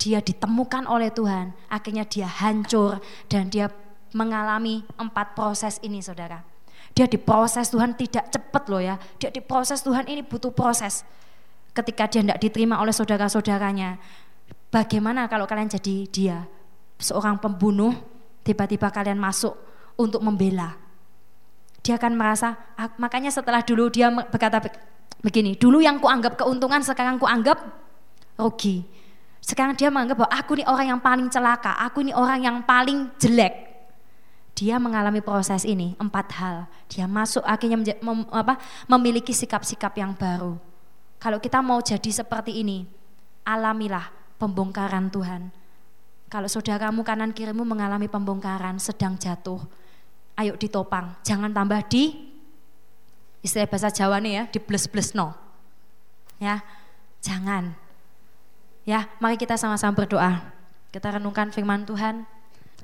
[0.01, 2.99] Dia ditemukan oleh Tuhan, akhirnya dia hancur
[3.29, 3.69] dan dia
[4.17, 6.43] mengalami empat proses ini saudara.
[6.97, 8.97] Dia diproses Tuhan tidak cepat loh ya.
[9.21, 11.07] Dia diproses Tuhan ini butuh proses.
[11.77, 14.01] Ketika dia tidak diterima oleh saudara-saudaranya.
[14.73, 16.39] Bagaimana kalau kalian jadi dia?
[16.99, 17.95] Seorang pembunuh,
[18.43, 19.55] tiba-tiba kalian masuk
[19.95, 20.82] untuk membela.
[21.83, 24.63] Dia akan merasa, ah, makanya setelah dulu dia berkata
[25.23, 27.59] begini, dulu yang kuanggap keuntungan sekarang kuanggap
[28.39, 28.87] rugi.
[29.43, 33.11] Sekarang dia menganggap bahwa aku ini orang yang paling celaka, aku ini orang yang paling
[33.19, 33.75] jelek.
[34.55, 36.71] Dia mengalami proses ini empat hal.
[36.87, 40.55] Dia masuk akhirnya mem, apa, memiliki sikap-sikap yang baru.
[41.19, 42.87] Kalau kita mau jadi seperti ini,
[43.43, 45.51] alamilah pembongkaran Tuhan.
[46.31, 49.61] Kalau saudaramu kanan kirimu mengalami pembongkaran, sedang jatuh,
[50.39, 52.33] ayo ditopang, jangan tambah di
[53.43, 55.35] istilah bahasa Jawa nih ya, di bless-bless no.
[56.39, 56.63] Ya,
[57.21, 57.75] jangan.
[58.83, 60.43] Ya, mari kita sama-sama berdoa.
[60.91, 62.27] Kita renungkan firman Tuhan.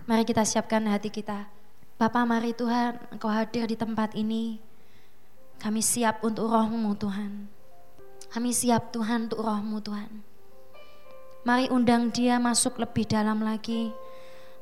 [0.07, 1.51] Mari kita siapkan hati kita.
[1.99, 4.63] Bapak mari Tuhan, Engkau hadir di tempat ini.
[5.59, 7.51] Kami siap untuk rohmu Tuhan.
[8.31, 10.23] Kami siap Tuhan untuk rohmu Tuhan.
[11.43, 13.91] Mari undang dia masuk lebih dalam lagi.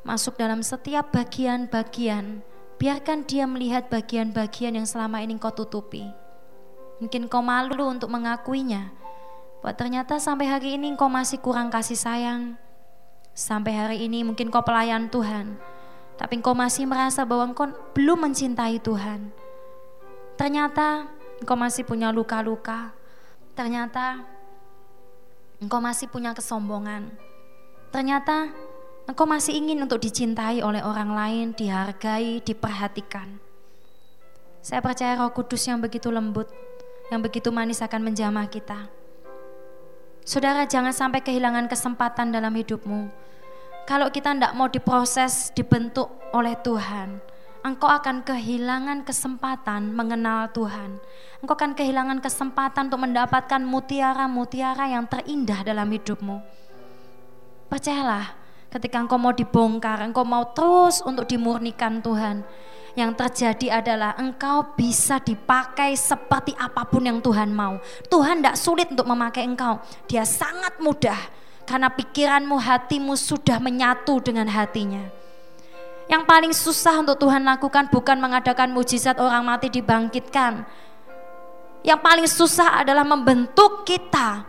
[0.08, 2.40] Masuk dalam setiap bagian-bagian.
[2.76, 6.04] Biarkan dia melihat bagian-bagian yang selama ini kau tutupi.
[7.00, 8.92] Mungkin kau malu untuk mengakuinya
[9.66, 12.54] Bahwa ternyata sampai hari ini engkau masih kurang kasih sayang.
[13.34, 15.58] Sampai hari ini mungkin kau pelayan Tuhan.
[16.16, 19.34] Tapi engkau masih merasa bahwa engkau belum mencintai Tuhan.
[20.38, 21.10] Ternyata
[21.42, 22.94] engkau masih punya luka-luka.
[23.58, 24.24] Ternyata
[25.60, 27.12] engkau masih punya kesombongan.
[27.90, 28.52] Ternyata
[29.06, 33.38] engkau masih ingin untuk dicintai oleh orang lain, dihargai, diperhatikan.
[34.60, 36.50] Saya percaya roh kudus yang begitu lembut,
[37.14, 38.90] yang begitu manis akan menjamah kita.
[40.26, 43.06] Saudara jangan sampai kehilangan kesempatan dalam hidupmu.
[43.86, 47.22] Kalau kita tidak mau diproses, dibentuk oleh Tuhan,
[47.62, 50.98] engkau akan kehilangan kesempatan mengenal Tuhan.
[51.38, 56.42] Engkau akan kehilangan kesempatan untuk mendapatkan mutiara-mutiara yang terindah dalam hidupmu.
[57.70, 58.45] Percayalah,
[58.76, 62.44] ketika engkau mau dibongkar, engkau mau terus untuk dimurnikan Tuhan,
[62.92, 67.80] yang terjadi adalah engkau bisa dipakai seperti apa pun yang Tuhan mau.
[68.12, 69.80] Tuhan tidak sulit untuk memakai engkau.
[70.04, 71.16] Dia sangat mudah
[71.64, 75.08] karena pikiranmu, hatimu sudah menyatu dengan hatinya.
[76.06, 80.68] Yang paling susah untuk Tuhan lakukan bukan mengadakan mujizat orang mati dibangkitkan.
[81.80, 84.46] Yang paling susah adalah membentuk kita.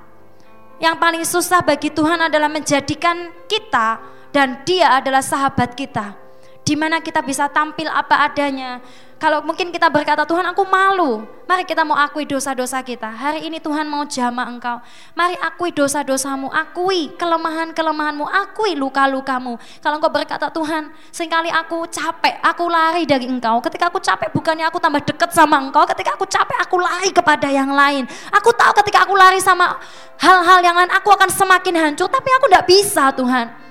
[0.78, 6.28] Yang paling susah bagi Tuhan adalah menjadikan kita dan dia adalah sahabat kita
[6.68, 8.84] di mana kita bisa tampil apa adanya.
[9.18, 13.10] Kalau mungkin kita berkata, Tuhan aku malu, mari kita mau akui dosa-dosa kita.
[13.10, 14.78] Hari ini Tuhan mau jama engkau.
[15.18, 19.58] Mari akui dosa-dosamu, akui kelemahan-kelemahanmu, akui luka-lukamu.
[19.82, 23.58] Kalau engkau berkata, Tuhan sering kali aku capek, aku lari dari engkau.
[23.64, 27.50] Ketika aku capek bukannya aku tambah dekat sama engkau, ketika aku capek aku lari kepada
[27.50, 28.06] yang lain.
[28.38, 29.82] Aku tahu ketika aku lari sama
[30.22, 33.67] hal-hal yang lain aku akan semakin hancur, tapi aku tidak bisa Tuhan.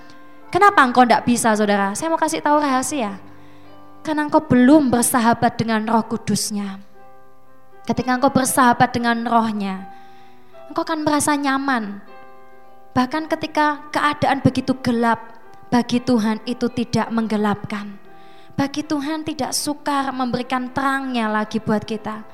[0.46, 1.90] Kenapa engkau tidak bisa saudara?
[1.98, 3.18] Saya mau kasih tahu rahasia.
[4.06, 6.78] Karena engkau belum bersahabat dengan roh kudusnya.
[7.82, 9.90] Ketika engkau bersahabat dengan rohnya,
[10.70, 11.98] engkau akan merasa nyaman.
[12.94, 15.18] Bahkan ketika keadaan begitu gelap,
[15.68, 17.98] bagi Tuhan itu tidak menggelapkan.
[18.54, 22.24] Bagi Tuhan tidak sukar memberikan terangnya lagi buat kita.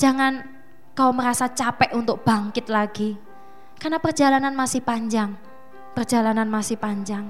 [0.00, 0.42] Jangan
[0.96, 3.14] kau merasa capek untuk bangkit lagi.
[3.78, 5.47] Karena perjalanan masih panjang
[5.92, 7.24] perjalanan masih panjang.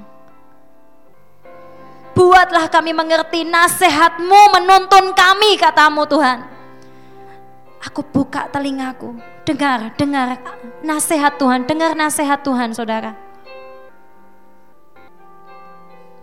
[2.19, 6.43] Buatlah kami mengerti nasihatmu menuntun kami katamu Tuhan.
[7.79, 9.15] Aku buka telingaku,
[9.47, 10.35] dengar, dengar
[10.83, 13.15] nasihat Tuhan, dengar nasihat Tuhan saudara.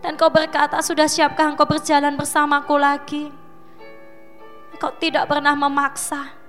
[0.03, 3.33] Dan kau berkata, sudah siapkah engkau berjalan bersamaku lagi?
[4.75, 6.44] Engkau tidak pernah memaksa.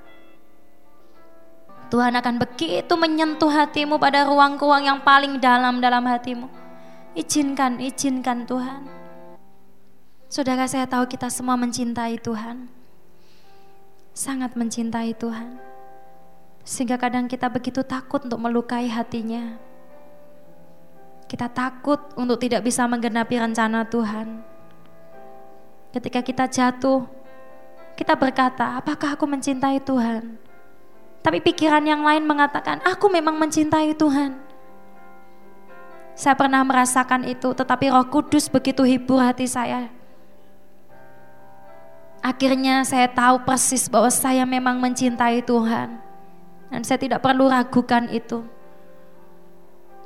[1.87, 6.51] Tuhan akan begitu menyentuh hatimu pada ruang-ruang yang paling dalam dalam hatimu.
[7.15, 8.83] Izinkan, izinkan Tuhan.
[10.27, 12.67] Saudara saya tahu kita semua mencintai Tuhan.
[14.11, 15.63] Sangat mencintai Tuhan.
[16.67, 19.55] Sehingga kadang kita begitu takut untuk melukai hatinya.
[21.31, 24.43] Kita takut untuk tidak bisa menggenapi rencana Tuhan.
[25.95, 27.07] Ketika kita jatuh,
[27.95, 30.46] kita berkata, apakah aku mencintai Tuhan?
[31.27, 34.39] Tapi pikiran yang lain mengatakan, aku memang mencintai Tuhan.
[36.15, 39.91] Saya pernah merasakan itu, tetapi roh kudus begitu hibur hati saya.
[42.23, 45.99] Akhirnya saya tahu persis bahwa saya memang mencintai Tuhan.
[46.71, 48.47] Dan saya tidak perlu ragukan itu.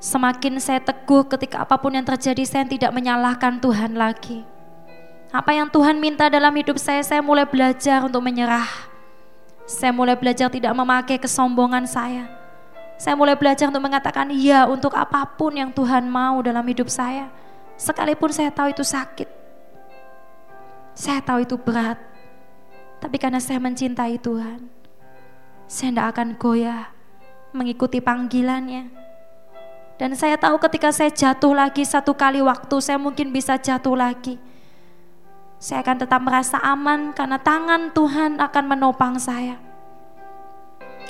[0.01, 4.41] Semakin saya teguh ketika apa pun yang terjadi, saya tidak menyalahkan Tuhan lagi.
[5.37, 8.90] Apa yang Tuhan minta dalam hidup saya, saya mulai belajar untuk menyerah.
[9.71, 12.27] Saya mulai belajar tidak memakai kesombongan saya.
[12.99, 17.31] Saya mulai belajar untuk mengatakan iya untuk apa pun yang Tuhan mau dalam hidup saya.
[17.79, 19.31] Sekalipun saya tahu itu sakit.
[20.91, 22.03] Saya tahu itu berat.
[22.99, 24.67] Tapi karena saya mencintai Tuhan,
[25.71, 26.91] saya tidak akan goyah
[27.55, 28.91] mengikuti panggilannya.
[29.97, 34.50] Dan saya tahu ketika saya jatuh lagi satu kali waktu, saya mungkin bisa jatuh lagi
[35.61, 39.61] saya akan tetap merasa aman karena tangan Tuhan akan menopang saya.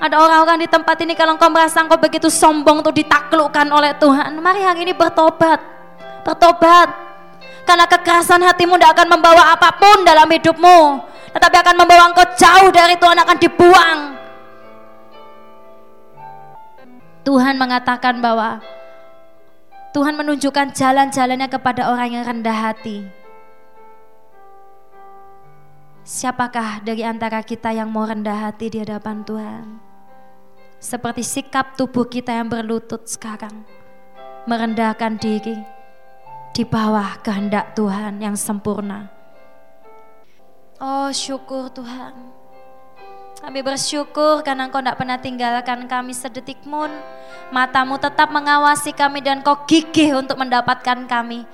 [0.02, 4.34] Ada orang-orang di tempat ini kalau engkau merasa engkau begitu sombong untuk ditaklukkan oleh Tuhan.
[4.42, 5.62] Mari hari ini bertobat.
[6.26, 6.88] Bertobat.
[7.62, 10.98] Karena kekerasan hatimu tidak akan membawa apa pun dalam hidupmu.
[11.30, 13.98] Tetapi akan membawa engkau jauh dari Tuhan akan dibuang.
[17.22, 18.58] Tuhan mengatakan bahwa
[19.94, 23.19] Tuhan menunjukkan jalan-jalannya kepada orang yang rendah hati.
[26.10, 29.78] Siapakah dari antara kita yang mau rendah hati di hadapan Tuhan?
[30.82, 33.62] Seperti sikap tubuh kita yang berlutut sekarang,
[34.42, 35.54] merendahkan diri
[36.50, 39.06] di bawah kehendak Tuhan yang sempurna.
[40.82, 42.18] Oh syukur Tuhan.
[43.38, 46.90] Kami bersyukur karena Engkau tidak pernah tinggalkan kami sedetik pun.
[47.54, 51.46] Matamu tetap mengawasi kami dan Kau gigih untuk mendapatkan kami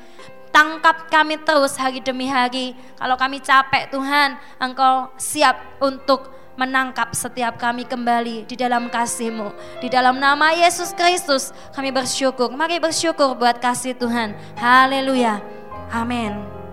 [0.56, 2.72] tangkap kami terus hari demi hari.
[2.96, 9.52] Kalau kami capek Tuhan, Engkau siap untuk menangkap setiap kami kembali di dalam kasih-Mu.
[9.84, 12.48] Di dalam nama Yesus Kristus kami bersyukur.
[12.48, 14.32] Mari bersyukur buat kasih Tuhan.
[14.56, 15.44] Haleluya.
[15.92, 16.65] Amin.